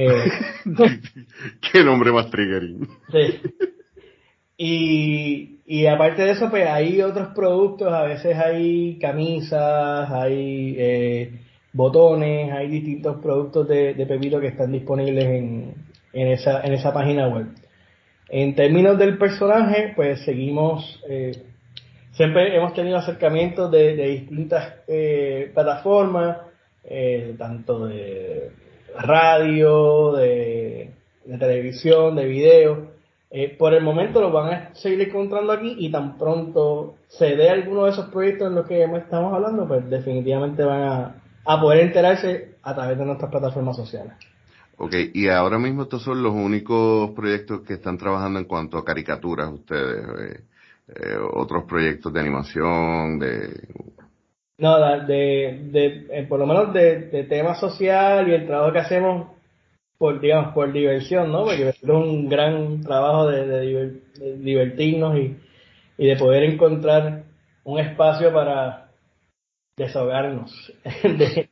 Eh, 0.00 0.30
Qué 1.72 1.82
nombre 1.82 2.12
más 2.12 2.30
triggering. 2.30 2.86
Sí. 3.10 3.40
Y, 4.56 5.58
y 5.66 5.86
aparte 5.86 6.22
de 6.22 6.30
eso, 6.30 6.48
pues 6.50 6.68
hay 6.68 7.02
otros 7.02 7.28
productos, 7.34 7.92
a 7.92 8.04
veces 8.04 8.36
hay 8.36 8.96
camisas, 9.00 10.08
hay 10.08 10.76
eh, 10.78 11.40
botones, 11.72 12.52
hay 12.52 12.68
distintos 12.68 13.20
productos 13.20 13.66
de, 13.66 13.94
de, 13.94 14.06
Pepito 14.06 14.40
que 14.40 14.48
están 14.48 14.70
disponibles 14.70 15.24
en, 15.24 15.74
en, 16.12 16.28
esa, 16.28 16.60
en 16.62 16.74
esa 16.74 16.92
página 16.92 17.26
web. 17.26 17.46
En 18.28 18.54
términos 18.54 18.98
del 18.98 19.18
personaje, 19.18 19.94
pues 19.96 20.20
seguimos, 20.24 21.02
eh, 21.08 21.32
siempre 22.12 22.56
hemos 22.56 22.72
tenido 22.72 22.98
acercamientos 22.98 23.68
de, 23.72 23.96
de 23.96 24.08
distintas 24.10 24.74
eh, 24.86 25.50
plataformas, 25.52 26.38
tanto 27.36 27.86
de 27.86 28.50
radio, 28.98 30.12
de, 30.12 30.90
televisión, 31.38 32.16
de 32.16 32.26
video 32.26 32.98
eh, 33.30 33.54
por 33.58 33.74
el 33.74 33.82
momento 33.82 34.22
lo 34.22 34.32
van 34.32 34.52
a 34.52 34.74
seguir 34.74 35.02
encontrando 35.02 35.52
aquí 35.52 35.76
y 35.78 35.90
tan 35.90 36.16
pronto 36.16 36.94
se 37.08 37.36
dé 37.36 37.50
alguno 37.50 37.84
de 37.84 37.90
esos 37.90 38.08
proyectos 38.08 38.48
en 38.48 38.54
los 38.54 38.66
que 38.66 38.82
estamos 38.82 39.34
hablando, 39.34 39.68
pues 39.68 39.88
definitivamente 39.90 40.64
van 40.64 40.82
a, 40.82 41.22
a 41.44 41.60
poder 41.60 41.80
enterarse 41.80 42.54
a 42.62 42.74
través 42.74 42.98
de 42.98 43.04
nuestras 43.04 43.30
plataformas 43.30 43.76
sociales. 43.76 44.14
Ok, 44.78 44.94
y 45.12 45.28
ahora 45.28 45.58
mismo 45.58 45.82
estos 45.82 46.02
son 46.02 46.22
los 46.22 46.32
únicos 46.32 47.10
proyectos 47.10 47.62
que 47.62 47.74
están 47.74 47.98
trabajando 47.98 48.38
en 48.38 48.46
cuanto 48.46 48.78
a 48.78 48.84
caricaturas 48.84 49.50
ustedes, 49.52 50.06
eh, 50.20 50.40
eh, 50.88 51.16
otros 51.34 51.64
proyectos 51.64 52.12
de 52.12 52.20
animación, 52.20 53.18
de... 53.18 53.68
No, 54.58 54.78
de, 55.06 55.60
de, 55.70 56.26
por 56.28 56.40
lo 56.40 56.46
menos 56.46 56.72
de, 56.72 57.02
de 57.02 57.24
tema 57.24 57.54
social 57.54 58.28
y 58.28 58.34
el 58.34 58.46
trabajo 58.46 58.72
que 58.72 58.80
hacemos 58.80 59.38
por 59.98 60.20
digamos 60.20 60.54
por 60.54 60.72
diversión, 60.72 61.32
¿no? 61.32 61.44
Porque 61.44 61.68
es 61.68 61.82
un 61.82 62.28
gran 62.28 62.80
trabajo 62.82 63.26
de, 63.26 64.00
divertirnos 64.38 65.16
y, 65.18 65.36
y, 65.98 66.06
de 66.06 66.16
poder 66.16 66.44
encontrar 66.44 67.24
un 67.64 67.80
espacio 67.80 68.32
para 68.32 68.90
desahogarnos 69.76 70.72
de, 71.02 71.48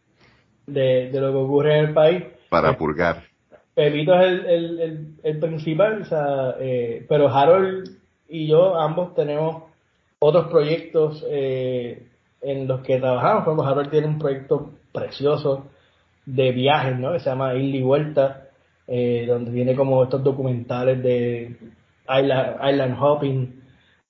de, 0.66 1.20
lo 1.20 1.32
que 1.32 1.38
ocurre 1.38 1.78
en 1.78 1.84
el 1.86 1.94
país. 1.94 2.24
Para 2.48 2.76
purgar. 2.76 3.24
Pepito 3.74 4.18
es 4.18 4.26
el, 4.26 4.80
el, 4.80 5.06
el, 5.22 5.38
principal, 5.38 6.02
o 6.02 6.04
sea, 6.06 6.54
eh, 6.60 7.04
pero 7.08 7.28
Harold 7.28 7.98
y 8.28 8.46
yo 8.46 8.76
ambos 8.80 9.14
tenemos 9.14 9.64
otros 10.18 10.46
proyectos 10.48 11.24
eh, 11.28 12.05
en 12.46 12.68
los 12.68 12.80
que 12.82 12.98
trabajamos. 12.98 13.44
Por 13.44 13.52
ejemplo, 13.52 13.72
Harold 13.72 13.90
tiene 13.90 14.06
un 14.06 14.18
proyecto 14.18 14.70
precioso 14.92 15.66
de 16.24 16.52
viajes, 16.52 16.96
¿no? 16.98 17.12
Que 17.12 17.18
se 17.18 17.28
llama 17.28 17.54
Isla 17.56 17.76
y 17.76 17.82
Vuelta, 17.82 18.44
eh, 18.86 19.24
donde 19.26 19.50
tiene 19.50 19.74
como 19.74 20.04
estos 20.04 20.22
documentales 20.22 21.02
de 21.02 21.56
Island, 22.08 22.56
island 22.72 22.96
Hopping, 23.00 23.62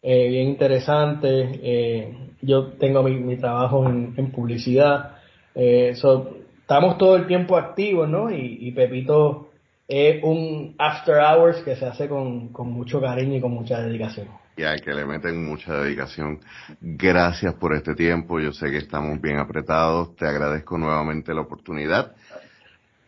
eh, 0.03 0.29
bien 0.29 0.49
interesantes. 0.49 1.59
Eh, 1.62 2.14
yo 2.42 2.72
tengo 2.72 3.03
mi, 3.03 3.16
mi 3.16 3.37
trabajo 3.38 3.87
en, 3.88 4.31
publicidad. 4.33 5.16
Estamos 5.55 6.99
todo 6.99 7.16
el 7.16 7.27
tiempo 7.27 7.57
activos, 7.57 8.07
¿no? 8.07 8.31
Y, 8.31 8.59
y, 8.61 8.72
Pepito 8.72 9.49
es 9.88 10.22
un 10.22 10.75
after 10.77 11.16
hours 11.16 11.62
que 11.62 11.75
se 11.77 11.87
hace 11.87 12.07
con, 12.07 12.49
con 12.49 12.70
mucho 12.70 13.01
cariño 13.01 13.37
y 13.37 13.40
con 13.40 13.53
mucha 13.53 13.81
dedicación. 13.81 14.29
Ya, 14.57 14.75
que 14.77 14.95
le 14.95 15.05
meten 15.05 15.45
mucha 15.45 15.75
dedicación. 15.83 16.40
Gracias 16.81 17.53
por 17.55 17.75
este 17.75 17.95
tiempo. 17.95 18.40
Yo 18.40 18.53
sé 18.53 18.71
que 18.71 18.79
estamos 18.79 19.21
bien 19.21 19.38
apretados. 19.38 20.16
Te 20.16 20.27
agradezco 20.27 20.79
nuevamente 20.79 21.35
la 21.35 21.42
oportunidad. 21.42 22.16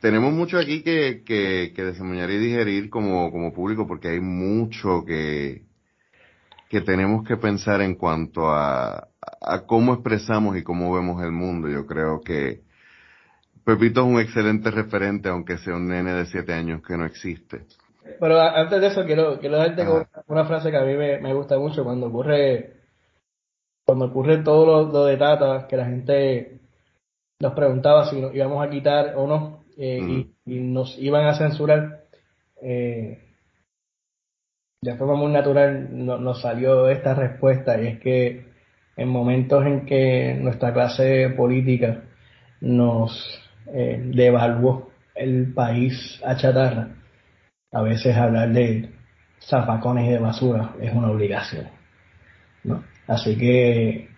Tenemos 0.01 0.33
mucho 0.33 0.59
aquí 0.59 0.83
que, 0.83 1.23
que, 1.25 1.73
que 1.75 1.83
y 1.83 2.39
digerir 2.39 2.91
como, 2.91 3.33
como 3.33 3.55
público 3.55 3.87
porque 3.87 4.09
hay 4.09 4.21
mucho 4.21 5.05
que, 5.07 5.63
que 6.69 6.83
tenemos 6.83 7.27
que 7.27 7.39
pensar 7.39 7.81
en 7.81 7.95
cuanto 7.95 8.51
a, 8.51 9.09
a 9.41 9.61
cómo 9.67 9.95
expresamos 9.95 10.57
y 10.57 10.63
cómo 10.63 10.93
vemos 10.93 11.23
el 11.25 11.33
mundo. 11.33 11.69
Yo 11.69 11.87
creo 11.87 12.21
que 12.21 12.61
Pepito 13.65 14.03
es 14.03 14.07
un 14.07 14.21
excelente 14.21 14.71
referente, 14.71 15.31
aunque 15.31 15.57
sea 15.59 15.77
un 15.77 15.89
nene 15.89 16.13
de 16.13 16.27
siete 16.27 16.53
años 16.53 16.83
que 16.87 16.97
no 16.97 17.07
existe. 17.07 17.65
Pero 18.19 18.41
antes 18.41 18.81
de 18.81 18.87
eso, 18.87 19.05
quiero, 19.05 19.39
quiero 19.39 19.59
darte 19.59 19.85
una 20.27 20.45
frase 20.45 20.71
que 20.71 20.77
a 20.77 20.85
mí 20.85 20.95
me, 20.95 21.35
gusta 21.35 21.59
mucho 21.59 21.85
cuando 21.85 22.07
ocurre 22.07 22.75
cuando 23.85 24.07
ocurre 24.07 24.39
todo 24.39 24.85
lo, 24.85 25.05
de 25.07 25.17
Tata, 25.17 25.67
que 25.67 25.77
la 25.77 25.87
gente 25.87 26.61
nos 27.41 27.55
preguntaba 27.55 28.11
si 28.11 28.21
nos 28.21 28.35
íbamos 28.35 28.63
a 28.63 28.69
quitar 28.69 29.15
o 29.17 29.27
no, 29.27 29.65
eh, 29.79 30.27
y, 30.45 30.59
nos 30.61 30.99
iban 30.99 31.27
a 31.27 31.39
censurar. 31.39 32.05
Eh, 32.61 33.19
de 34.83 34.95
forma 34.97 35.15
muy 35.15 35.33
natural 35.33 35.89
nos 35.91 36.43
salió 36.43 36.89
esta 36.89 37.15
respuesta, 37.15 37.81
y 37.81 37.87
es 37.87 38.01
que 38.01 38.47
en 38.97 39.09
momentos 39.09 39.65
en 39.65 39.87
que 39.87 40.35
nuestra 40.39 40.75
clase 40.75 41.31
política 41.31 42.03
nos 42.61 43.41
eh, 43.73 44.03
devaluó 44.15 44.91
el 45.15 45.55
país 45.55 46.21
a 46.25 46.37
chatarra, 46.37 46.98
a 47.73 47.83
veces 47.83 48.17
hablar 48.17 48.53
de 48.53 48.91
zapacones 49.41 50.09
y 50.09 50.13
de 50.13 50.19
basura 50.19 50.75
es 50.81 50.93
una 50.93 51.11
obligación. 51.11 51.69
¿no? 52.65 52.83
Así 53.07 53.37
que, 53.37 54.09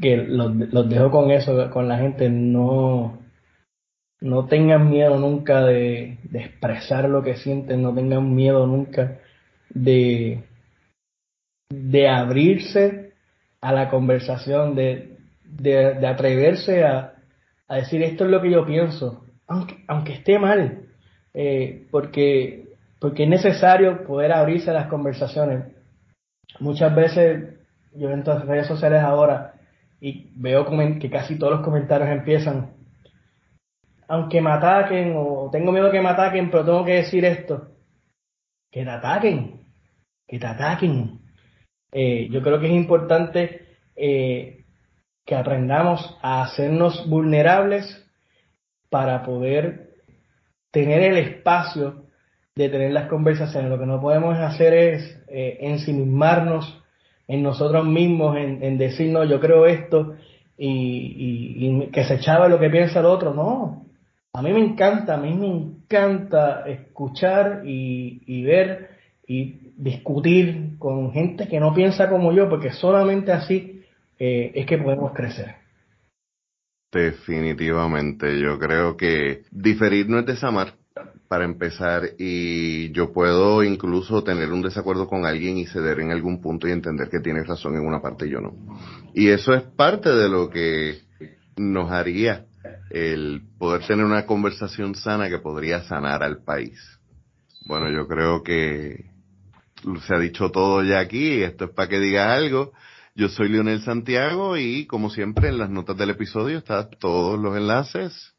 que 0.00 0.16
los, 0.16 0.54
los 0.54 0.88
dejo 0.88 1.10
con 1.10 1.30
eso, 1.30 1.70
con 1.70 1.88
la 1.88 1.98
gente, 1.98 2.28
no, 2.28 3.18
no 4.20 4.46
tengan 4.46 4.90
miedo 4.90 5.18
nunca 5.18 5.62
de, 5.62 6.18
expresar 6.32 7.08
lo 7.08 7.22
que 7.22 7.36
sienten, 7.36 7.82
no 7.82 7.94
tengan 7.94 8.34
miedo 8.34 8.66
nunca 8.66 9.18
de, 9.70 10.44
de 11.70 12.08
abrirse 12.08 13.12
a 13.60 13.72
la 13.72 13.90
conversación, 13.90 14.74
de, 14.74 15.18
de, 15.44 15.94
de 15.94 16.06
atreverse 16.06 16.84
a, 16.84 17.14
a, 17.68 17.76
decir 17.76 18.02
esto 18.02 18.24
es 18.24 18.30
lo 18.30 18.40
que 18.40 18.50
yo 18.50 18.66
pienso, 18.66 19.26
aunque, 19.46 19.84
aunque 19.88 20.14
esté 20.14 20.38
mal, 20.38 20.86
eh, 21.34 21.86
porque 21.90 22.63
porque 23.04 23.24
es 23.24 23.28
necesario 23.28 24.02
poder 24.06 24.32
abrirse 24.32 24.72
las 24.72 24.86
conversaciones. 24.86 25.66
Muchas 26.58 26.94
veces 26.94 27.58
yo 27.94 28.08
entro 28.08 28.32
en 28.32 28.48
redes 28.48 28.66
sociales 28.66 29.02
ahora 29.02 29.56
y 30.00 30.32
veo 30.36 30.64
que 30.98 31.10
casi 31.10 31.38
todos 31.38 31.52
los 31.52 31.62
comentarios 31.62 32.08
empiezan, 32.08 32.72
aunque 34.08 34.40
me 34.40 34.52
ataquen 34.52 35.12
o 35.18 35.50
tengo 35.52 35.70
miedo 35.70 35.90
que 35.90 36.00
me 36.00 36.08
ataquen, 36.08 36.50
pero 36.50 36.64
tengo 36.64 36.82
que 36.82 36.94
decir 36.94 37.26
esto, 37.26 37.72
que 38.72 38.84
te 38.84 38.90
ataquen, 38.90 39.60
que 40.26 40.38
te 40.38 40.46
ataquen. 40.46 41.20
Eh, 41.92 42.28
yo 42.30 42.40
creo 42.40 42.58
que 42.58 42.68
es 42.68 42.72
importante 42.72 43.66
eh, 43.96 44.64
que 45.26 45.34
aprendamos 45.34 46.16
a 46.22 46.42
hacernos 46.42 47.06
vulnerables 47.06 48.02
para 48.88 49.22
poder 49.24 49.90
tener 50.70 51.02
el 51.02 51.18
espacio 51.18 52.03
de 52.56 52.68
tener 52.68 52.92
las 52.92 53.08
conversaciones. 53.08 53.70
Lo 53.70 53.78
que 53.78 53.86
no 53.86 54.00
podemos 54.00 54.36
hacer 54.38 54.74
es 54.74 55.20
eh, 55.28 55.58
ensimismarnos 55.60 56.82
en 57.26 57.42
nosotros 57.42 57.86
mismos, 57.86 58.36
en, 58.36 58.78
decir, 58.78 59.10
no, 59.10 59.24
yo 59.24 59.40
creo 59.40 59.66
esto 59.66 60.14
y, 60.58 61.88
que 61.90 62.04
se 62.04 62.14
echaba 62.14 62.48
lo 62.48 62.60
que 62.60 62.70
piensa 62.70 63.00
el 63.00 63.06
otro. 63.06 63.32
No, 63.32 63.86
a 64.32 64.42
mí 64.42 64.52
me 64.52 64.60
encanta, 64.60 65.14
a 65.14 65.16
mí 65.16 65.34
me 65.34 65.46
encanta 65.46 66.64
escuchar 66.66 67.62
y, 67.64 68.22
y 68.26 68.44
ver 68.44 68.90
y 69.26 69.72
discutir 69.76 70.78
con 70.78 71.12
gente 71.12 71.48
que 71.48 71.60
no 71.60 71.74
piensa 71.74 72.08
como 72.08 72.32
yo, 72.32 72.48
porque 72.48 72.72
solamente 72.72 73.32
así 73.32 73.82
eh, 74.18 74.52
es 74.54 74.66
que 74.66 74.78
podemos 74.78 75.12
crecer. 75.12 75.56
Definitivamente, 76.92 78.38
yo 78.38 78.58
creo 78.58 78.96
que 78.96 79.42
diferir 79.50 80.08
no 80.08 80.20
es 80.20 80.26
desamar, 80.26 80.74
para 81.28 81.44
empezar, 81.44 82.10
y 82.18 82.92
yo 82.92 83.12
puedo 83.12 83.62
incluso 83.62 84.22
tener 84.22 84.52
un 84.52 84.62
desacuerdo 84.62 85.06
con 85.08 85.24
alguien 85.24 85.56
y 85.56 85.66
ceder 85.66 86.00
en 86.00 86.12
algún 86.12 86.40
punto 86.40 86.68
y 86.68 86.72
entender 86.72 87.08
que 87.08 87.20
tienes 87.20 87.46
razón 87.46 87.76
en 87.76 87.86
una 87.86 88.00
parte 88.00 88.26
y 88.26 88.30
yo 88.30 88.40
no. 88.40 88.54
Y 89.14 89.28
eso 89.28 89.54
es 89.54 89.62
parte 89.62 90.10
de 90.10 90.28
lo 90.28 90.50
que 90.50 91.02
nos 91.56 91.90
haría 91.90 92.46
el 92.90 93.42
poder 93.58 93.86
tener 93.86 94.04
una 94.04 94.26
conversación 94.26 94.94
sana 94.94 95.28
que 95.28 95.38
podría 95.38 95.82
sanar 95.84 96.22
al 96.22 96.42
país. 96.44 96.78
Bueno, 97.66 97.90
yo 97.90 98.06
creo 98.06 98.42
que 98.42 99.10
se 100.06 100.14
ha 100.14 100.18
dicho 100.18 100.50
todo 100.50 100.82
ya 100.82 101.00
aquí, 101.00 101.42
esto 101.42 101.66
es 101.66 101.70
para 101.70 101.88
que 101.88 101.98
digas 101.98 102.28
algo. 102.28 102.72
Yo 103.14 103.28
soy 103.28 103.48
Leonel 103.48 103.80
Santiago 103.82 104.56
y 104.56 104.86
como 104.86 105.08
siempre 105.08 105.48
en 105.48 105.58
las 105.58 105.70
notas 105.70 105.96
del 105.96 106.10
episodio 106.10 106.58
están 106.58 106.90
todos 106.98 107.38
los 107.38 107.56
enlaces. 107.56 108.34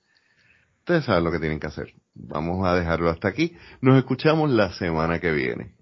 Ustedes 0.79 1.05
saben 1.05 1.23
lo 1.23 1.31
que 1.31 1.39
tienen 1.39 1.59
que 1.59 1.67
hacer. 1.67 1.93
Vamos 2.15 2.65
a 2.65 2.73
dejarlo 2.75 3.09
hasta 3.09 3.27
aquí. 3.27 3.55
Nos 3.81 3.97
escuchamos 3.97 4.49
la 4.49 4.71
semana 4.73 5.19
que 5.19 5.31
viene. 5.31 5.74